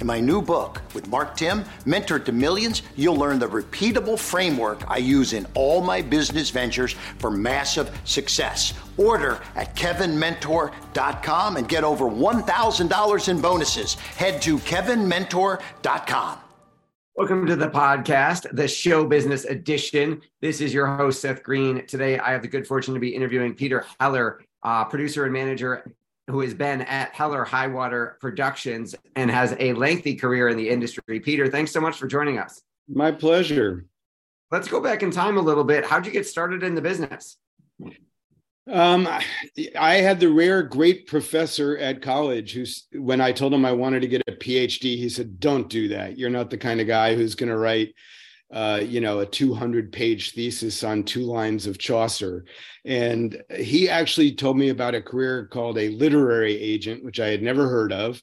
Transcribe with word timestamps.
In 0.00 0.06
my 0.06 0.20
new 0.20 0.40
book 0.40 0.80
with 0.94 1.08
Mark 1.08 1.36
Timm, 1.36 1.64
Mentor 1.84 2.20
to 2.20 2.30
Millions, 2.30 2.82
you'll 2.94 3.16
learn 3.16 3.40
the 3.40 3.48
repeatable 3.48 4.16
framework 4.16 4.88
I 4.88 4.98
use 4.98 5.32
in 5.32 5.44
all 5.54 5.80
my 5.80 6.02
business 6.02 6.50
ventures 6.50 6.92
for 7.18 7.32
massive 7.32 7.90
success. 8.04 8.74
Order 8.96 9.40
at 9.56 9.74
kevinmentor.com 9.74 11.56
and 11.56 11.68
get 11.68 11.82
over 11.82 12.04
$1,000 12.04 13.28
in 13.28 13.40
bonuses. 13.40 13.94
Head 13.94 14.40
to 14.42 14.58
kevinmentor.com. 14.58 16.38
Welcome 17.16 17.46
to 17.46 17.56
the 17.56 17.68
podcast, 17.68 18.54
the 18.54 18.68
show 18.68 19.04
business 19.04 19.46
edition. 19.46 20.22
This 20.40 20.60
is 20.60 20.72
your 20.72 20.86
host, 20.86 21.20
Seth 21.20 21.42
Green. 21.42 21.84
Today, 21.88 22.20
I 22.20 22.30
have 22.30 22.42
the 22.42 22.48
good 22.48 22.64
fortune 22.64 22.94
to 22.94 23.00
be 23.00 23.08
interviewing 23.08 23.54
Peter 23.54 23.84
Heller, 23.98 24.40
uh, 24.62 24.84
producer 24.84 25.24
and 25.24 25.32
manager 25.32 25.92
who 26.28 26.40
has 26.40 26.54
been 26.54 26.82
at 26.82 27.14
Heller 27.14 27.44
Highwater 27.44 28.18
Productions 28.20 28.94
and 29.16 29.30
has 29.30 29.56
a 29.58 29.72
lengthy 29.72 30.14
career 30.14 30.48
in 30.48 30.56
the 30.56 30.68
industry. 30.68 31.20
Peter, 31.20 31.48
thanks 31.48 31.70
so 31.70 31.80
much 31.80 31.96
for 31.96 32.06
joining 32.06 32.38
us. 32.38 32.62
My 32.86 33.10
pleasure. 33.10 33.86
Let's 34.50 34.68
go 34.68 34.80
back 34.80 35.02
in 35.02 35.10
time 35.10 35.38
a 35.38 35.42
little 35.42 35.64
bit. 35.64 35.84
How'd 35.84 36.06
you 36.06 36.12
get 36.12 36.26
started 36.26 36.62
in 36.62 36.74
the 36.74 36.82
business? 36.82 37.36
Um, 38.70 39.08
I 39.78 39.94
had 39.94 40.20
the 40.20 40.30
rare 40.30 40.62
great 40.62 41.06
professor 41.06 41.78
at 41.78 42.02
college 42.02 42.52
who's 42.52 42.86
when 42.92 43.20
I 43.20 43.32
told 43.32 43.54
him 43.54 43.64
I 43.64 43.72
wanted 43.72 44.00
to 44.00 44.08
get 44.08 44.22
a 44.28 44.32
PhD, 44.32 44.96
he 44.96 45.08
said, 45.08 45.40
"Don't 45.40 45.70
do 45.70 45.88
that. 45.88 46.18
You're 46.18 46.28
not 46.28 46.50
the 46.50 46.58
kind 46.58 46.78
of 46.78 46.86
guy 46.86 47.14
who's 47.14 47.34
going 47.34 47.48
to 47.48 47.56
write 47.56 47.94
uh, 48.50 48.80
you 48.82 49.00
know, 49.00 49.20
a 49.20 49.26
200 49.26 49.92
page 49.92 50.32
thesis 50.32 50.82
on 50.82 51.04
two 51.04 51.22
lines 51.22 51.66
of 51.66 51.78
Chaucer. 51.78 52.44
And 52.84 53.42
he 53.56 53.88
actually 53.88 54.34
told 54.34 54.56
me 54.56 54.70
about 54.70 54.94
a 54.94 55.02
career 55.02 55.46
called 55.46 55.78
a 55.78 55.90
literary 55.90 56.58
agent, 56.58 57.04
which 57.04 57.20
I 57.20 57.28
had 57.28 57.42
never 57.42 57.68
heard 57.68 57.92
of. 57.92 58.22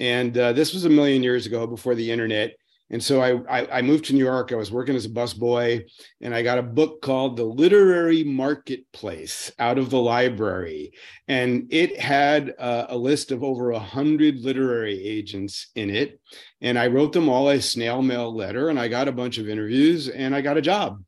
And 0.00 0.36
uh, 0.36 0.52
this 0.54 0.74
was 0.74 0.86
a 0.86 0.90
million 0.90 1.22
years 1.22 1.46
ago 1.46 1.66
before 1.66 1.94
the 1.94 2.10
internet. 2.10 2.54
And 2.90 3.02
so 3.02 3.20
I, 3.20 3.60
I, 3.60 3.78
I 3.78 3.82
moved 3.82 4.06
to 4.06 4.14
New 4.14 4.24
York. 4.24 4.52
I 4.52 4.56
was 4.56 4.72
working 4.72 4.96
as 4.96 5.04
a 5.04 5.10
busboy, 5.10 5.82
and 6.20 6.34
I 6.34 6.42
got 6.42 6.58
a 6.58 6.62
book 6.62 7.00
called 7.00 7.36
The 7.36 7.44
Literary 7.44 8.24
Marketplace 8.24 9.52
out 9.60 9.78
of 9.78 9.90
the 9.90 10.00
library, 10.00 10.92
and 11.28 11.68
it 11.70 12.00
had 12.00 12.54
uh, 12.58 12.86
a 12.88 12.96
list 12.96 13.30
of 13.30 13.44
over 13.44 13.70
a 13.70 13.78
hundred 13.78 14.40
literary 14.40 15.00
agents 15.02 15.70
in 15.76 15.88
it. 15.90 16.20
And 16.60 16.78
I 16.78 16.88
wrote 16.88 17.12
them 17.12 17.28
all 17.28 17.48
a 17.48 17.60
snail 17.60 18.02
mail 18.02 18.34
letter, 18.34 18.68
and 18.68 18.78
I 18.78 18.88
got 18.88 19.08
a 19.08 19.12
bunch 19.12 19.38
of 19.38 19.48
interviews, 19.48 20.08
and 20.08 20.34
I 20.34 20.40
got 20.40 20.56
a 20.56 20.62
job. 20.62 21.02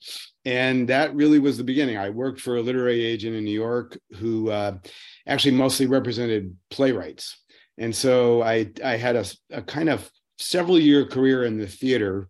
And 0.44 0.88
that 0.88 1.14
really 1.14 1.38
was 1.38 1.56
the 1.56 1.64
beginning. 1.64 1.96
I 1.96 2.10
worked 2.10 2.40
for 2.40 2.56
a 2.56 2.62
literary 2.62 3.04
agent 3.04 3.36
in 3.36 3.44
New 3.44 3.50
York 3.50 3.98
who 4.18 4.50
uh, 4.50 4.78
actually 5.26 5.52
mostly 5.52 5.86
represented 5.86 6.56
playwrights. 6.70 7.38
And 7.78 7.94
so 7.94 8.42
I 8.42 8.70
I 8.84 8.96
had 8.96 9.16
a, 9.16 9.24
a 9.50 9.62
kind 9.62 9.88
of 9.88 10.08
several 10.42 10.78
year 10.78 11.06
career 11.06 11.44
in 11.44 11.58
the 11.58 11.66
theater, 11.66 12.28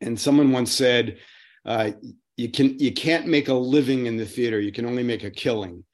and 0.00 0.18
someone 0.18 0.52
once 0.52 0.72
said, 0.72 1.18
uh, 1.64 1.92
"You 2.36 2.50
can 2.50 2.78
you 2.78 2.92
can't 2.92 3.26
make 3.26 3.48
a 3.48 3.54
living 3.54 4.06
in 4.06 4.16
the 4.16 4.26
theater. 4.26 4.60
You 4.60 4.72
can 4.72 4.86
only 4.86 5.02
make 5.02 5.24
a 5.24 5.30
killing." 5.30 5.84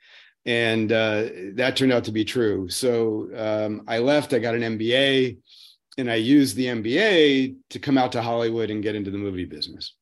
And 0.46 0.90
uh, 0.90 1.28
that 1.54 1.76
turned 1.76 1.92
out 1.92 2.04
to 2.04 2.12
be 2.12 2.24
true. 2.24 2.68
So 2.68 3.28
um, 3.36 3.84
I 3.86 3.98
left. 3.98 4.32
I 4.32 4.38
got 4.38 4.54
an 4.54 4.78
MBA, 4.78 5.38
and 5.98 6.10
I 6.10 6.16
used 6.16 6.56
the 6.56 6.66
MBA 6.66 7.56
to 7.70 7.78
come 7.78 7.98
out 7.98 8.12
to 8.12 8.22
Hollywood 8.22 8.70
and 8.70 8.82
get 8.82 8.94
into 8.94 9.10
the 9.10 9.18
movie 9.18 9.44
business. 9.44 9.94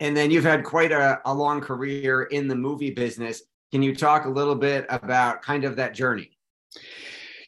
And 0.00 0.16
then 0.16 0.30
you've 0.30 0.44
had 0.44 0.64
quite 0.64 0.90
a, 0.90 1.20
a 1.24 1.32
long 1.32 1.60
career 1.60 2.24
in 2.24 2.48
the 2.48 2.56
movie 2.56 2.90
business. 2.90 3.42
Can 3.70 3.82
you 3.82 3.94
talk 3.94 4.24
a 4.24 4.30
little 4.30 4.56
bit 4.56 4.84
about 4.88 5.42
kind 5.42 5.64
of 5.64 5.76
that 5.76 5.94
journey? 5.94 6.36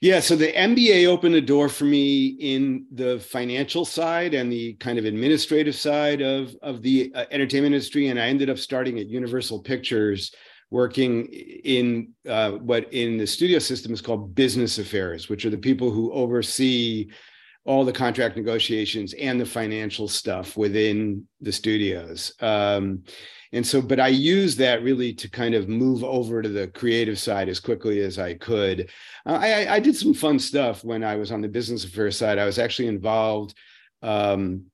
Yeah, 0.05 0.21
so 0.21 0.37
the 0.37 0.53
MBA 0.53 1.07
opened 1.07 1.35
a 1.35 1.41
door 1.41 1.71
for 1.71 1.85
me 1.87 2.37
in 2.39 2.85
the 2.93 3.19
financial 3.21 3.87
side 3.87 4.35
and 4.35 4.53
the 4.53 4.75
kind 4.75 4.99
of 4.99 5.07
administrative 5.07 5.75
side 5.75 6.21
of 6.21 6.55
of 6.61 6.83
the 6.83 7.11
uh, 7.15 7.25
entertainment 7.31 7.75
industry, 7.75 8.09
and 8.09 8.21
I 8.21 8.27
ended 8.27 8.51
up 8.51 8.59
starting 8.59 8.99
at 8.99 9.09
Universal 9.09 9.63
Pictures, 9.63 10.35
working 10.71 11.25
in 11.25 12.13
uh, 12.29 12.51
what 12.51 12.93
in 12.93 13.17
the 13.17 13.27
studio 13.27 13.59
system 13.59 13.95
is 13.95 14.03
called 14.03 14.35
business 14.35 14.77
affairs, 14.79 15.31
which 15.31 15.47
are 15.47 15.51
the 15.51 15.57
people 15.57 15.91
who 15.91 16.13
oversee 16.13 17.09
all 17.65 17.85
the 17.85 17.93
contract 17.93 18.37
negotiations 18.37 19.15
and 19.15 19.41
the 19.41 19.47
financial 19.47 20.07
stuff 20.07 20.57
within 20.57 21.27
the 21.41 21.53
studios. 21.53 22.35
Um, 22.41 23.05
and 23.53 23.65
so 23.65 23.81
but 23.81 24.01
i 24.01 24.09
used 24.09 24.59
that 24.59 24.83
really 24.83 25.15
to 25.15 25.31
kind 25.31 25.55
of 25.55 25.69
move 25.69 26.03
over 26.03 26.43
to 26.43 26.49
the 26.49 26.67
creative 26.67 27.19
side 27.19 27.49
as 27.49 27.61
quickly 27.61 28.01
as 28.01 28.19
i 28.19 28.35
could. 28.35 28.91
Uh, 29.25 29.39
I, 29.41 29.75
I, 29.75 29.79
did 29.79 29.97
some 29.97 30.13
fun 30.13 30.41
stuff 30.41 30.83
when 30.83 31.05
i 31.05 31.15
was 31.15 31.31
on 31.31 31.41
the 31.41 31.49
business 31.49 31.85
affairs 31.85 32.19
side. 32.19 32.39
I 32.39 32.47
was 32.47 32.59
actually 32.59 32.89
involved 32.89 33.57
um, 34.03 34.65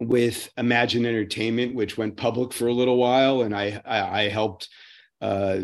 with 0.00 0.50
imagine 0.56 1.04
entertainment 1.04 1.74
which 1.74 1.98
went 1.98 2.16
public 2.16 2.54
for 2.54 2.68
a 2.68 2.72
little 2.72 2.96
while 2.96 3.42
and 3.42 3.54
i 3.54 3.80
i, 3.84 4.22
I 4.22 4.28
helped 4.30 4.70
uh, 5.24 5.60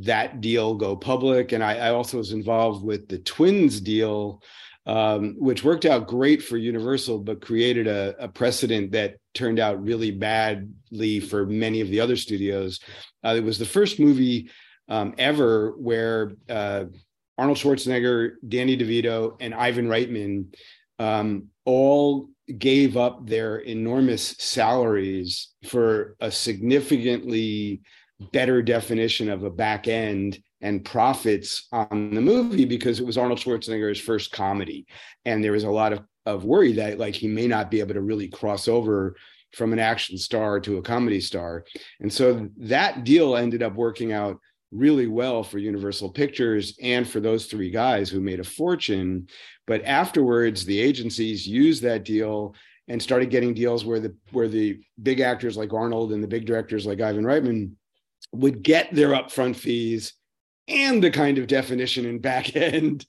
that 0.00 0.42
deal 0.42 0.74
go 0.74 0.94
public. 0.94 1.52
And 1.52 1.64
I, 1.64 1.76
I 1.78 1.90
also 1.90 2.18
was 2.18 2.32
involved 2.32 2.84
with 2.84 3.08
the 3.08 3.18
twins 3.18 3.80
deal 3.80 4.42
um, 4.88 5.34
which 5.38 5.62
worked 5.62 5.84
out 5.84 6.08
great 6.08 6.42
for 6.42 6.56
Universal, 6.56 7.18
but 7.18 7.42
created 7.42 7.86
a, 7.86 8.16
a, 8.18 8.26
precedent 8.26 8.90
that 8.92 9.16
turned 9.34 9.58
out 9.58 9.84
really 9.84 10.10
badly 10.10 11.20
for 11.20 11.44
many 11.44 11.82
of 11.82 11.90
the 11.90 12.00
other 12.00 12.16
studios. 12.16 12.80
Uh, 13.22 13.34
it 13.36 13.44
was 13.44 13.58
the 13.58 13.66
first 13.66 14.00
movie 14.00 14.50
um, 14.88 15.14
ever 15.18 15.72
where 15.72 16.32
uh, 16.48 16.86
Arnold 17.36 17.58
Schwarzenegger, 17.58 18.36
Danny 18.48 18.78
DeVito, 18.78 19.36
and 19.40 19.54
Ivan 19.54 19.88
Reitman 19.88 20.56
um, 20.98 21.48
all 21.66 22.30
gave 22.56 22.96
up 22.96 23.26
their 23.26 23.58
enormous 23.58 24.36
salaries 24.38 25.52
for 25.66 26.16
a 26.18 26.30
significantly 26.30 27.82
better 28.32 28.62
definition 28.62 29.28
of 29.28 29.44
a 29.44 29.50
back 29.50 29.86
end 29.86 30.42
and 30.60 30.84
profits 30.84 31.68
on 31.72 32.14
the 32.14 32.20
movie 32.20 32.64
because 32.64 33.00
it 33.00 33.06
was 33.06 33.18
Arnold 33.18 33.38
Schwarzenegger's 33.38 34.00
first 34.00 34.32
comedy. 34.32 34.86
And 35.24 35.42
there 35.42 35.52
was 35.52 35.64
a 35.64 35.70
lot 35.70 35.92
of, 35.92 36.00
of 36.26 36.44
worry 36.44 36.72
that 36.74 36.98
like 36.98 37.14
he 37.14 37.28
may 37.28 37.46
not 37.46 37.70
be 37.70 37.80
able 37.80 37.94
to 37.94 38.00
really 38.00 38.28
cross 38.28 38.68
over 38.68 39.16
from 39.54 39.72
an 39.72 39.78
action 39.78 40.18
star 40.18 40.60
to 40.60 40.78
a 40.78 40.82
comedy 40.82 41.20
star. 41.20 41.64
And 42.00 42.12
so 42.12 42.48
that 42.58 43.04
deal 43.04 43.36
ended 43.36 43.62
up 43.62 43.74
working 43.74 44.12
out 44.12 44.38
really 44.70 45.06
well 45.06 45.42
for 45.42 45.58
Universal 45.58 46.10
Pictures 46.10 46.76
and 46.82 47.08
for 47.08 47.20
those 47.20 47.46
three 47.46 47.70
guys 47.70 48.10
who 48.10 48.20
made 48.20 48.40
a 48.40 48.44
fortune. 48.44 49.28
But 49.66 49.84
afterwards, 49.84 50.64
the 50.64 50.78
agencies 50.78 51.46
used 51.46 51.82
that 51.82 52.04
deal 52.04 52.54
and 52.88 53.02
started 53.02 53.30
getting 53.30 53.54
deals 53.54 53.84
where 53.84 54.00
the 54.00 54.14
where 54.32 54.48
the 54.48 54.80
big 55.02 55.20
actors 55.20 55.56
like 55.56 55.72
Arnold 55.72 56.12
and 56.12 56.22
the 56.22 56.28
big 56.28 56.46
directors 56.46 56.86
like 56.86 57.00
Ivan 57.00 57.24
Reitman 57.24 57.72
would 58.32 58.62
get 58.62 58.94
their 58.94 59.10
upfront 59.10 59.56
fees 59.56 60.14
and 60.68 61.02
the 61.02 61.10
kind 61.10 61.38
of 61.38 61.46
definition 61.46 62.06
and 62.06 62.20
back 62.20 62.54
end 62.56 63.06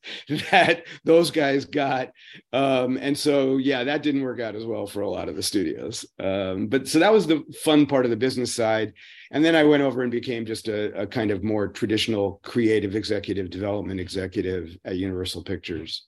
that 0.52 0.86
those 1.04 1.30
guys 1.30 1.66
got. 1.66 2.12
Um, 2.54 2.98
and 2.98 3.18
so, 3.18 3.58
yeah, 3.58 3.84
that 3.84 4.04
didn't 4.04 4.24
work 4.24 4.40
out 4.40 4.56
as 4.56 4.66
well 4.66 4.88
for 4.88 5.02
a 5.02 5.10
lot 5.10 5.30
of 5.30 5.36
the 5.36 5.44
studios. 5.44 6.06
Um, 6.20 6.68
but 6.68 6.88
so 6.88 7.00
that 7.00 7.14
was 7.14 7.28
the 7.28 7.44
fun 7.64 7.86
part 7.86 8.06
of 8.06 8.12
the 8.12 8.18
business 8.18 8.54
side. 8.54 8.94
And 9.32 9.44
then 9.44 9.56
I 9.56 9.64
went 9.64 9.84
over 9.84 10.02
and 10.02 10.12
became 10.12 10.46
just 10.46 10.68
a, 10.68 11.02
a 11.02 11.06
kind 11.06 11.32
of 11.32 11.44
more 11.44 11.68
traditional 11.68 12.40
creative 12.44 12.96
executive 12.96 13.50
development 13.50 14.00
executive 14.00 14.76
at 14.86 14.96
Universal 14.96 15.44
Pictures. 15.44 16.06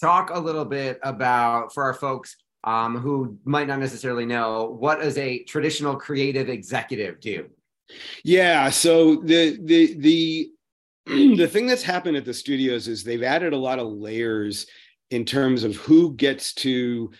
Talk 0.00 0.30
a 0.30 0.38
little 0.38 0.64
bit 0.64 0.98
about 1.02 1.72
for 1.72 1.84
our 1.84 1.94
folks 1.94 2.36
um, 2.64 2.96
who 2.98 3.38
might 3.44 3.68
not 3.68 3.78
necessarily 3.78 4.26
know 4.26 4.76
what 4.78 5.00
does 5.00 5.16
a 5.18 5.42
traditional 5.44 5.96
creative 5.96 6.48
executive 6.48 7.20
do? 7.20 7.48
Yeah, 8.22 8.70
so 8.70 9.16
the 9.16 9.58
the 9.62 9.94
the 9.94 10.50
the 11.36 11.48
thing 11.48 11.66
that's 11.66 11.82
happened 11.82 12.16
at 12.16 12.24
the 12.24 12.34
studios 12.34 12.86
is 12.86 13.02
they've 13.02 13.22
added 13.22 13.52
a 13.52 13.58
lot 13.58 13.80
of 13.80 13.88
layers 13.88 14.66
in 15.10 15.24
terms 15.24 15.64
of 15.64 15.74
who 15.76 16.14
gets 16.14 16.54
to 16.54 17.10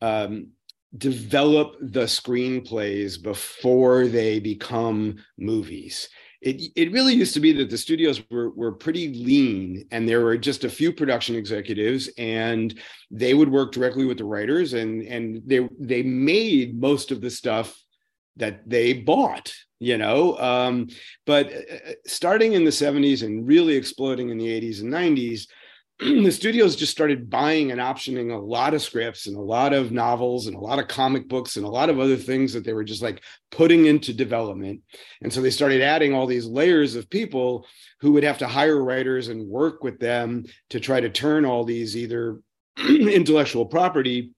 um, 0.00 0.48
develop 0.96 1.76
the 1.80 2.04
screenplays 2.04 3.20
before 3.20 4.06
they 4.06 4.38
become 4.38 5.16
movies. 5.38 6.08
It, 6.40 6.72
it 6.76 6.92
really 6.92 7.14
used 7.14 7.34
to 7.34 7.40
be 7.40 7.52
that 7.54 7.70
the 7.70 7.78
studios 7.78 8.22
were, 8.30 8.50
were 8.50 8.72
pretty 8.72 9.12
lean 9.14 9.86
and 9.90 10.08
there 10.08 10.20
were 10.20 10.36
just 10.36 10.64
a 10.64 10.70
few 10.70 10.92
production 10.92 11.34
executives 11.34 12.10
and 12.18 12.78
they 13.10 13.34
would 13.34 13.48
work 13.48 13.72
directly 13.72 14.04
with 14.04 14.18
the 14.18 14.24
writers 14.24 14.72
and, 14.74 15.02
and 15.02 15.42
they, 15.46 15.68
they 15.80 16.02
made 16.02 16.80
most 16.80 17.10
of 17.10 17.20
the 17.20 17.30
stuff 17.30 17.76
that 18.36 18.68
they 18.68 18.92
bought 18.92 19.52
you 19.82 19.98
know? 19.98 20.38
Um, 20.38 20.86
but 21.26 21.52
uh, 21.52 21.74
uh, 21.74 21.92
starting 22.06 22.52
in 22.52 22.64
the 22.64 22.70
70s 22.70 23.24
and 23.24 23.44
really 23.44 23.74
exploding 23.74 24.28
in 24.28 24.38
the 24.38 24.46
80s 24.46 24.80
and 24.80 24.92
90s 24.92 25.48
the 25.98 26.30
studios 26.30 26.74
just 26.74 26.90
started 26.90 27.28
buying 27.28 27.70
and 27.70 27.80
optioning 27.80 28.32
a 28.32 28.36
lot 28.36 28.74
of 28.74 28.82
scripts 28.82 29.26
and 29.26 29.36
a 29.36 29.40
lot 29.40 29.72
of 29.72 29.92
novels 29.92 30.46
and 30.46 30.56
a 30.56 30.60
lot 30.60 30.78
of 30.78 30.88
comic 30.88 31.28
books 31.28 31.56
and 31.56 31.66
a 31.66 31.70
lot 31.70 31.90
of 31.90 32.00
other 32.00 32.16
things 32.16 32.52
that 32.52 32.64
they 32.64 32.72
were 32.72 32.84
just 32.84 33.02
like 33.02 33.22
putting 33.50 33.86
into 33.86 34.12
development. 34.12 34.80
And 35.20 35.32
so 35.32 35.40
they 35.40 35.50
started 35.50 35.82
adding 35.82 36.14
all 36.14 36.26
these 36.26 36.46
layers 36.46 36.94
of 36.94 37.10
people 37.10 37.66
who 38.00 38.12
would 38.12 38.24
have 38.24 38.38
to 38.38 38.48
hire 38.48 38.82
writers 38.82 39.28
and 39.28 39.48
work 39.48 39.84
with 39.84 39.98
them 39.98 40.44
to 40.70 40.80
try 40.80 41.00
to 41.00 41.10
turn 41.10 41.44
all 41.44 41.64
these 41.64 41.96
either 41.96 42.40
intellectual 42.88 43.66
property 43.66 44.32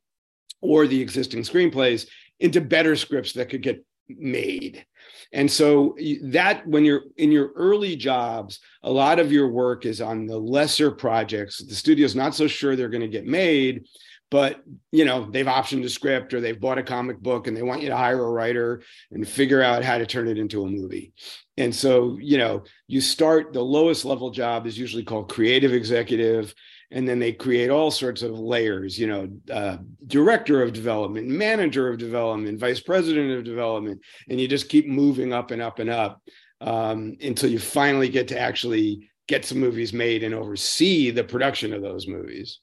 or 0.60 0.86
the 0.86 1.00
existing 1.00 1.42
screenplays 1.42 2.06
into 2.40 2.60
better 2.60 2.96
scripts 2.96 3.32
that 3.34 3.48
could 3.48 3.62
get 3.62 3.84
made. 4.08 4.84
And 5.32 5.50
so 5.50 5.96
that 6.24 6.66
when 6.66 6.84
you're 6.84 7.02
in 7.16 7.32
your 7.32 7.52
early 7.56 7.96
jobs, 7.96 8.60
a 8.82 8.90
lot 8.90 9.18
of 9.18 9.32
your 9.32 9.48
work 9.48 9.86
is 9.86 10.00
on 10.00 10.26
the 10.26 10.38
lesser 10.38 10.90
projects. 10.90 11.58
The 11.58 11.74
studio's 11.74 12.14
not 12.14 12.34
so 12.34 12.46
sure 12.46 12.76
they're 12.76 12.88
going 12.88 13.00
to 13.00 13.08
get 13.08 13.26
made, 13.26 13.86
but 14.30 14.62
you 14.92 15.04
know, 15.04 15.28
they've 15.30 15.46
optioned 15.46 15.84
a 15.84 15.88
script 15.88 16.34
or 16.34 16.40
they've 16.40 16.60
bought 16.60 16.78
a 16.78 16.82
comic 16.82 17.18
book 17.20 17.46
and 17.46 17.56
they 17.56 17.62
want 17.62 17.82
you 17.82 17.88
to 17.88 17.96
hire 17.96 18.22
a 18.22 18.30
writer 18.30 18.82
and 19.10 19.26
figure 19.26 19.62
out 19.62 19.84
how 19.84 19.98
to 19.98 20.06
turn 20.06 20.28
it 20.28 20.38
into 20.38 20.64
a 20.64 20.70
movie. 20.70 21.12
And 21.56 21.74
so, 21.74 22.18
you 22.20 22.38
know, 22.38 22.64
you 22.86 23.00
start 23.00 23.52
the 23.52 23.62
lowest 23.62 24.04
level 24.04 24.30
job 24.30 24.66
is 24.66 24.78
usually 24.78 25.04
called 25.04 25.32
creative 25.32 25.72
executive 25.72 26.54
and 26.94 27.06
then 27.06 27.18
they 27.18 27.32
create 27.32 27.68
all 27.68 27.90
sorts 27.90 28.22
of 28.22 28.38
layers 28.38 28.98
you 28.98 29.06
know 29.06 29.28
uh, 29.52 29.76
director 30.06 30.62
of 30.62 30.72
development 30.72 31.28
manager 31.28 31.88
of 31.88 31.98
development 31.98 32.58
vice 32.58 32.80
president 32.80 33.30
of 33.36 33.44
development 33.44 34.00
and 34.30 34.40
you 34.40 34.48
just 34.48 34.70
keep 34.70 34.86
moving 34.86 35.32
up 35.32 35.50
and 35.50 35.60
up 35.60 35.78
and 35.78 35.90
up 35.90 36.22
um, 36.64 37.16
until 37.22 37.50
you 37.50 37.58
finally 37.58 38.08
get 38.08 38.28
to 38.28 38.38
actually 38.38 39.10
get 39.28 39.44
some 39.44 39.58
movies 39.58 39.92
made 39.92 40.22
and 40.22 40.34
oversee 40.34 41.10
the 41.10 41.24
production 41.24 41.72
of 41.72 41.82
those 41.82 42.06
movies. 42.06 42.60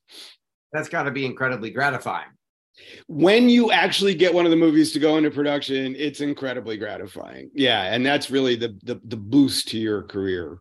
That's 0.74 0.90
got 0.90 1.04
to 1.04 1.12
be 1.12 1.26
incredibly 1.26 1.72
gratifying. 1.72 2.30
When 3.08 3.50
you 3.50 3.72
actually 3.72 4.16
get 4.16 4.34
one 4.34 4.46
of 4.46 4.52
the 4.52 4.58
movies 4.58 4.92
to 4.94 5.00
go 5.00 5.18
into 5.18 5.30
production 5.30 5.96
it's 5.98 6.22
incredibly 6.22 6.78
gratifying. 6.78 7.52
Yeah 7.54 7.94
and 7.94 8.06
that's 8.06 8.32
really 8.32 8.56
the 8.56 8.78
the, 8.84 9.00
the 9.04 9.18
boost 9.18 9.68
to 9.70 9.78
your 9.78 10.04
career 10.04 10.60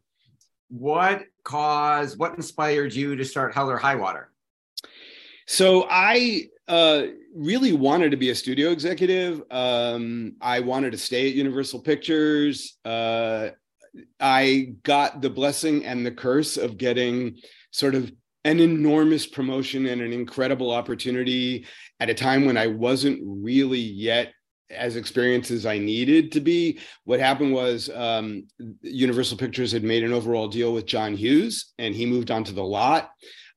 what 0.70 1.24
caused, 1.44 2.18
what 2.18 2.34
inspired 2.34 2.94
you 2.94 3.16
to 3.16 3.24
start 3.24 3.54
Hell 3.54 3.70
or 3.70 3.76
High 3.76 3.96
Water? 3.96 4.30
So 5.46 5.86
I 5.90 6.46
uh, 6.68 7.06
really 7.34 7.72
wanted 7.72 8.12
to 8.12 8.16
be 8.16 8.30
a 8.30 8.34
studio 8.34 8.70
executive. 8.70 9.42
Um, 9.50 10.36
I 10.40 10.60
wanted 10.60 10.92
to 10.92 10.98
stay 10.98 11.28
at 11.28 11.34
Universal 11.34 11.80
Pictures. 11.80 12.76
Uh, 12.84 13.50
I 14.20 14.74
got 14.84 15.20
the 15.20 15.30
blessing 15.30 15.84
and 15.84 16.06
the 16.06 16.12
curse 16.12 16.56
of 16.56 16.78
getting 16.78 17.38
sort 17.72 17.96
of 17.96 18.12
an 18.44 18.60
enormous 18.60 19.26
promotion 19.26 19.86
and 19.86 20.00
an 20.00 20.12
incredible 20.12 20.70
opportunity 20.70 21.66
at 21.98 22.08
a 22.08 22.14
time 22.14 22.46
when 22.46 22.56
I 22.56 22.68
wasn't 22.68 23.20
really 23.22 23.80
yet 23.80 24.32
as 24.70 24.96
experienced 24.96 25.50
as 25.50 25.66
I 25.66 25.78
needed 25.78 26.32
to 26.32 26.40
be. 26.40 26.78
What 27.04 27.20
happened 27.20 27.52
was 27.52 27.90
um, 27.90 28.44
Universal 28.82 29.38
Pictures 29.38 29.72
had 29.72 29.84
made 29.84 30.04
an 30.04 30.12
overall 30.12 30.48
deal 30.48 30.72
with 30.72 30.86
John 30.86 31.14
Hughes, 31.14 31.72
and 31.78 31.94
he 31.94 32.06
moved 32.06 32.30
onto 32.30 32.52
the 32.52 32.64
lot. 32.64 33.10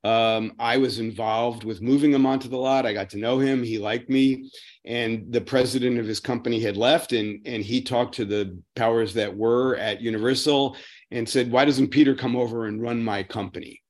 Um, 0.03 0.53
I 0.59 0.77
was 0.77 0.99
involved 0.99 1.63
with 1.63 1.81
moving 1.81 2.13
him 2.13 2.25
onto 2.25 2.49
the 2.49 2.57
lot. 2.57 2.85
I 2.85 2.93
got 2.93 3.11
to 3.11 3.17
know 3.17 3.39
him. 3.39 3.63
He 3.63 3.77
liked 3.77 4.09
me, 4.09 4.49
and 4.83 5.31
the 5.31 5.39
president 5.39 5.97
of 5.97 6.05
his 6.05 6.19
company 6.19 6.59
had 6.59 6.75
left, 6.75 7.13
and 7.13 7.39
and 7.45 7.63
he 7.63 7.81
talked 7.81 8.15
to 8.15 8.25
the 8.25 8.59
powers 8.75 9.13
that 9.13 9.35
were 9.35 9.77
at 9.77 10.01
Universal 10.01 10.75
and 11.11 11.27
said, 11.27 11.51
"Why 11.51 11.63
doesn't 11.63 11.87
Peter 11.87 12.15
come 12.15 12.35
over 12.35 12.65
and 12.65 12.81
run 12.81 13.01
my 13.01 13.23
company?" 13.23 13.82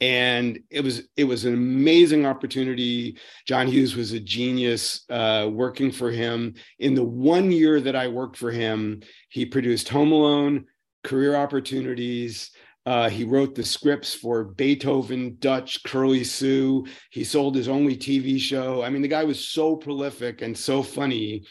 And 0.00 0.58
it 0.70 0.82
was 0.82 1.08
it 1.16 1.24
was 1.24 1.44
an 1.44 1.54
amazing 1.54 2.26
opportunity. 2.26 3.18
John 3.46 3.66
hughes 3.66 3.96
was 3.96 4.12
a 4.12 4.20
genius 4.20 5.04
uh, 5.08 5.48
working 5.50 5.90
for 5.90 6.10
him. 6.10 6.54
In 6.78 6.94
the 6.94 7.04
one 7.04 7.50
year 7.50 7.80
that 7.80 7.96
i 7.96 8.08
worked 8.08 8.36
for 8.36 8.50
him 8.50 9.02
he 9.28 9.46
produced 9.46 9.88
home 9.88 10.12
alone 10.12 10.66
career 11.04 11.36
opportunities. 11.36 12.50
Uh, 12.84 13.08
he 13.08 13.24
wrote 13.24 13.54
the 13.54 13.64
scripts 13.64 14.14
for 14.14 14.44
beethoven 14.44 15.36
dutch 15.40 15.82
curly 15.84 16.24
sue. 16.24 16.86
He 17.10 17.24
sold 17.24 17.56
his 17.56 17.68
only 17.68 17.96
tv 17.96 18.38
show. 18.38 18.82
I 18.82 18.90
mean 18.90 19.02
the 19.02 19.08
guy 19.08 19.24
was 19.24 19.48
so 19.48 19.76
prolific 19.76 20.42
and 20.42 20.56
so 20.56 20.82
funny. 20.82 21.44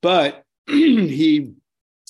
But 0.00 0.44
he 0.66 1.52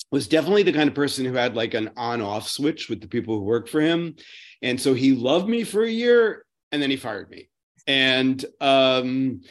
was 0.09 0.27
definitely 0.27 0.63
the 0.63 0.73
kind 0.73 0.89
of 0.89 0.95
person 0.95 1.25
who 1.25 1.33
had 1.33 1.55
like 1.55 1.73
an 1.73 1.91
on 1.97 2.21
off 2.21 2.47
switch 2.47 2.89
with 2.89 3.01
the 3.01 3.07
people 3.07 3.37
who 3.37 3.43
worked 3.43 3.69
for 3.69 3.81
him 3.81 4.15
and 4.61 4.79
so 4.79 4.93
he 4.93 5.13
loved 5.13 5.47
me 5.47 5.63
for 5.63 5.83
a 5.83 5.89
year 5.89 6.45
and 6.71 6.81
then 6.81 6.89
he 6.89 6.97
fired 6.97 7.29
me. 7.29 7.49
And 7.87 8.43
um, 8.59 9.41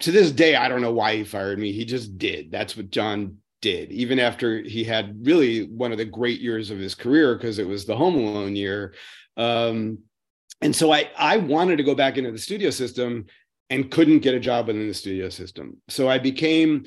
to 0.00 0.12
this 0.12 0.30
day, 0.30 0.54
I 0.54 0.68
don't 0.68 0.82
know 0.82 0.92
why 0.92 1.16
he 1.16 1.24
fired 1.24 1.58
me. 1.58 1.72
He 1.72 1.84
just 1.84 2.18
did. 2.18 2.50
That's 2.50 2.76
what 2.76 2.90
John 2.90 3.38
did, 3.60 3.90
even 3.90 4.18
after 4.18 4.60
he 4.60 4.84
had 4.84 5.26
really 5.26 5.64
one 5.64 5.92
of 5.92 5.98
the 5.98 6.04
great 6.04 6.40
years 6.40 6.70
of 6.70 6.78
his 6.78 6.94
career 6.94 7.34
because 7.34 7.58
it 7.58 7.66
was 7.66 7.84
the 7.84 7.96
Home 7.96 8.14
Alone 8.14 8.54
year. 8.54 8.94
Um, 9.36 9.98
and 10.60 10.74
so 10.74 10.92
I, 10.92 11.10
I 11.16 11.38
wanted 11.38 11.76
to 11.76 11.82
go 11.82 11.94
back 11.94 12.18
into 12.18 12.32
the 12.32 12.38
studio 12.38 12.70
system 12.70 13.26
and 13.70 13.90
couldn't 13.90 14.20
get 14.20 14.34
a 14.34 14.40
job 14.40 14.66
within 14.66 14.88
the 14.88 14.94
studio 14.94 15.28
system. 15.28 15.76
So 15.88 16.08
I 16.08 16.18
became 16.18 16.84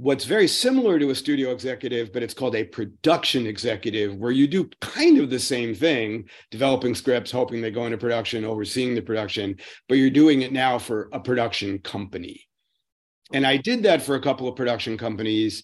what's 0.00 0.24
very 0.24 0.48
similar 0.48 0.98
to 0.98 1.10
a 1.10 1.14
studio 1.14 1.52
executive, 1.52 2.10
but 2.10 2.22
it's 2.22 2.32
called 2.32 2.56
a 2.56 2.64
production 2.64 3.46
executive, 3.46 4.16
where 4.16 4.30
you 4.30 4.46
do 4.46 4.68
kind 4.80 5.18
of 5.18 5.28
the 5.28 5.38
same 5.38 5.74
thing, 5.74 6.26
developing 6.50 6.94
scripts, 6.94 7.30
hoping 7.30 7.60
they 7.60 7.70
go 7.70 7.84
into 7.84 7.98
production, 7.98 8.46
overseeing 8.46 8.94
the 8.94 9.02
production, 9.02 9.56
but 9.88 9.98
you're 9.98 10.08
doing 10.08 10.40
it 10.40 10.52
now 10.52 10.78
for 10.78 11.10
a 11.12 11.20
production 11.20 11.78
company. 11.80 12.48
And 13.34 13.46
I 13.46 13.58
did 13.58 13.82
that 13.82 14.00
for 14.00 14.14
a 14.14 14.22
couple 14.22 14.48
of 14.48 14.56
production 14.56 14.96
companies. 14.96 15.62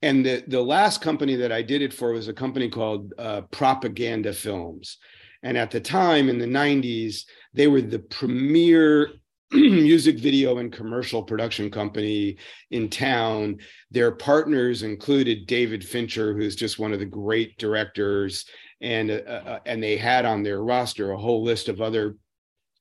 And 0.00 0.24
the, 0.24 0.44
the 0.46 0.62
last 0.62 1.00
company 1.00 1.34
that 1.36 1.50
I 1.50 1.62
did 1.62 1.82
it 1.82 1.92
for 1.92 2.12
was 2.12 2.28
a 2.28 2.32
company 2.32 2.68
called 2.68 3.12
uh, 3.18 3.42
Propaganda 3.50 4.32
Films. 4.32 4.98
And 5.42 5.58
at 5.58 5.72
the 5.72 5.80
time 5.80 6.28
in 6.28 6.38
the 6.38 6.46
90s, 6.46 7.24
they 7.52 7.66
were 7.66 7.82
the 7.82 7.98
premier 7.98 9.08
music 9.54 10.18
video 10.18 10.56
and 10.56 10.72
commercial 10.72 11.22
production 11.22 11.70
company 11.70 12.38
in 12.70 12.88
town. 12.88 13.58
Their 13.90 14.10
partners 14.10 14.82
included 14.82 15.46
David 15.46 15.84
Fincher, 15.84 16.32
who's 16.32 16.56
just 16.56 16.78
one 16.78 16.94
of 16.94 17.00
the 17.00 17.04
great 17.04 17.58
directors, 17.58 18.46
and 18.80 19.10
uh, 19.10 19.14
uh, 19.14 19.58
and 19.66 19.82
they 19.82 19.98
had 19.98 20.24
on 20.24 20.42
their 20.42 20.62
roster 20.62 21.10
a 21.10 21.18
whole 21.18 21.44
list 21.44 21.68
of 21.68 21.82
other 21.82 22.16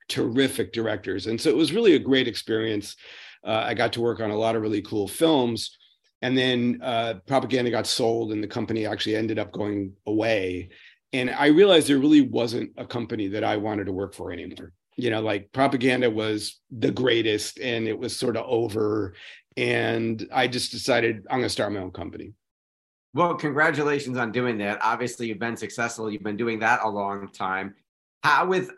terrific 0.08 0.72
directors. 0.72 1.28
And 1.28 1.40
so 1.40 1.50
it 1.50 1.58
was 1.58 1.74
really 1.74 1.96
a 1.96 2.00
great 2.00 2.30
experience. 2.30 2.96
Uh, 3.46 3.64
I 3.66 3.74
got 3.74 3.92
to 3.94 4.02
work 4.02 4.22
on 4.22 4.32
a 4.32 4.38
lot 4.38 4.56
of 4.56 4.62
really 4.62 4.82
cool 4.82 5.10
films. 5.10 5.78
And 6.22 6.38
then 6.38 6.80
uh, 6.82 7.16
propaganda 7.28 7.72
got 7.72 7.88
sold, 7.88 8.32
and 8.32 8.42
the 8.42 8.48
company 8.48 8.86
actually 8.86 9.18
ended 9.18 9.40
up 9.40 9.52
going 9.52 9.92
away. 10.08 10.70
And 11.12 11.32
I 11.32 11.48
realized 11.48 11.90
there 11.90 11.98
really 11.98 12.22
wasn't 12.22 12.72
a 12.78 12.86
company 12.86 13.28
that 13.30 13.44
I 13.44 13.58
wanted 13.58 13.88
to 13.88 13.92
work 13.92 14.14
for 14.14 14.32
anymore 14.32 14.72
you 14.98 15.10
know 15.10 15.22
like 15.22 15.52
propaganda 15.52 16.10
was 16.10 16.60
the 16.70 16.92
greatest 16.92 17.60
and 17.60 17.88
it 17.88 17.98
was 17.98 18.16
sort 18.16 18.38
of 18.38 18.46
over. 18.48 19.14
And 19.58 20.28
i 20.34 20.48
just 20.48 20.72
decided 20.72 21.26
i'm 21.30 21.40
going 21.40 21.44
to 21.44 21.50
start 21.50 21.74
my 21.74 21.80
own 21.80 21.92
company. 21.92 22.34
Well 23.14 23.36
congratulations 23.36 24.18
on 24.18 24.32
doing 24.32 24.58
that. 24.60 24.80
Obviously 24.82 25.28
you've 25.28 25.40
been 25.40 25.58
successful. 25.58 26.12
You've 26.12 26.24
been 26.24 26.38
doing 26.38 26.60
that 26.60 26.82
a 26.84 26.90
long 26.90 27.30
time. 27.32 27.76
How 28.24 28.46
with 28.46 28.72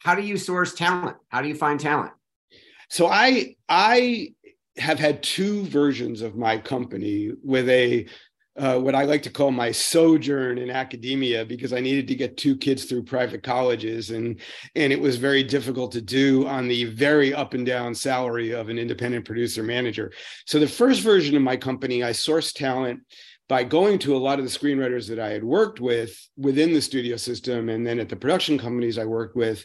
how 0.00 0.14
do 0.14 0.22
you 0.22 0.36
source 0.36 0.74
talent? 0.74 1.16
How 1.28 1.42
do 1.42 1.48
you 1.48 1.54
find 1.54 1.78
talent? 1.78 2.12
So 2.88 3.06
i 3.06 3.56
i 3.68 4.34
have 4.78 4.98
had 4.98 5.22
two 5.22 5.64
versions 5.64 6.22
of 6.22 6.36
my 6.36 6.56
company 6.56 7.32
with 7.42 7.68
a 7.68 8.06
uh, 8.58 8.78
what 8.78 8.94
I 8.94 9.04
like 9.04 9.22
to 9.22 9.30
call 9.30 9.50
my 9.50 9.70
sojourn 9.70 10.58
in 10.58 10.70
academia 10.70 11.44
because 11.44 11.72
I 11.72 11.80
needed 11.80 12.08
to 12.08 12.14
get 12.14 12.36
two 12.36 12.56
kids 12.56 12.84
through 12.84 13.04
private 13.04 13.42
colleges 13.42 14.10
and 14.10 14.40
and 14.74 14.92
it 14.92 15.00
was 15.00 15.16
very 15.16 15.42
difficult 15.42 15.92
to 15.92 16.00
do 16.00 16.46
on 16.46 16.68
the 16.68 16.84
very 16.84 17.32
up 17.32 17.54
and 17.54 17.64
down 17.64 17.94
salary 17.94 18.52
of 18.52 18.68
an 18.68 18.78
independent 18.78 19.24
producer 19.24 19.62
manager. 19.62 20.12
So 20.46 20.58
the 20.58 20.66
first 20.66 21.02
version 21.02 21.36
of 21.36 21.42
my 21.42 21.56
company, 21.56 22.02
I 22.02 22.10
sourced 22.10 22.52
talent 22.52 23.00
by 23.48 23.64
going 23.64 23.98
to 23.98 24.14
a 24.14 24.18
lot 24.18 24.38
of 24.38 24.44
the 24.44 24.50
screenwriters 24.50 25.08
that 25.08 25.18
I 25.18 25.30
had 25.30 25.42
worked 25.42 25.80
with 25.80 26.14
within 26.36 26.74
the 26.74 26.82
studio 26.82 27.16
system 27.16 27.70
and 27.70 27.86
then 27.86 27.98
at 27.98 28.08
the 28.08 28.16
production 28.16 28.58
companies 28.58 28.98
I 28.98 29.06
worked 29.06 29.36
with 29.36 29.64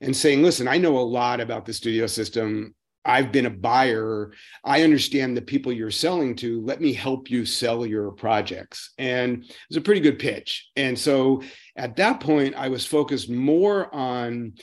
and 0.00 0.16
saying, 0.16 0.42
listen, 0.42 0.68
I 0.68 0.78
know 0.78 0.98
a 0.98 1.00
lot 1.00 1.40
about 1.40 1.64
the 1.64 1.72
studio 1.72 2.06
system. 2.06 2.74
I've 3.04 3.32
been 3.32 3.46
a 3.46 3.50
buyer. 3.50 4.32
I 4.64 4.82
understand 4.82 5.36
the 5.36 5.42
people 5.42 5.72
you're 5.72 5.90
selling 5.90 6.36
to. 6.36 6.60
Let 6.62 6.80
me 6.80 6.92
help 6.92 7.30
you 7.30 7.44
sell 7.44 7.84
your 7.84 8.10
projects. 8.12 8.92
And 8.98 9.44
it 9.44 9.56
was 9.68 9.76
a 9.76 9.82
pretty 9.82 10.00
good 10.00 10.18
pitch. 10.18 10.68
And 10.76 10.98
so 10.98 11.42
at 11.76 11.96
that 11.96 12.20
point, 12.20 12.54
I 12.54 12.68
was 12.68 12.86
focused 12.86 13.28
more 13.28 13.94
on 13.94 14.54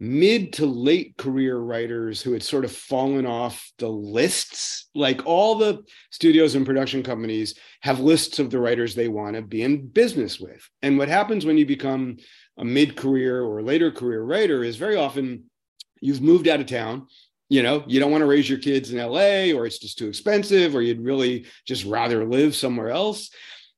mid 0.00 0.52
to 0.52 0.66
late 0.66 1.16
career 1.16 1.58
writers 1.58 2.22
who 2.22 2.32
had 2.32 2.42
sort 2.42 2.64
of 2.64 2.70
fallen 2.70 3.26
off 3.26 3.72
the 3.78 3.88
lists. 3.88 4.88
Like 4.94 5.26
all 5.26 5.56
the 5.56 5.82
studios 6.10 6.54
and 6.54 6.64
production 6.64 7.02
companies 7.02 7.54
have 7.80 8.00
lists 8.00 8.38
of 8.38 8.50
the 8.50 8.60
writers 8.60 8.94
they 8.94 9.08
want 9.08 9.34
to 9.36 9.42
be 9.42 9.62
in 9.62 9.88
business 9.88 10.38
with. 10.38 10.68
And 10.82 10.98
what 10.98 11.08
happens 11.08 11.44
when 11.44 11.58
you 11.58 11.66
become 11.66 12.18
a 12.56 12.64
mid 12.64 12.96
career 12.96 13.42
or 13.42 13.62
later 13.62 13.90
career 13.90 14.22
writer 14.22 14.62
is 14.62 14.76
very 14.76 14.96
often 14.96 15.44
you've 16.00 16.22
moved 16.22 16.46
out 16.46 16.60
of 16.60 16.66
town 16.66 17.06
you 17.48 17.62
know 17.62 17.82
you 17.86 18.00
don't 18.00 18.10
want 18.10 18.22
to 18.22 18.26
raise 18.26 18.48
your 18.48 18.58
kids 18.58 18.92
in 18.92 18.98
la 18.98 19.56
or 19.58 19.66
it's 19.66 19.78
just 19.78 19.98
too 19.98 20.08
expensive 20.08 20.74
or 20.74 20.82
you'd 20.82 21.00
really 21.00 21.46
just 21.66 21.84
rather 21.84 22.24
live 22.24 22.54
somewhere 22.54 22.90
else. 22.90 23.30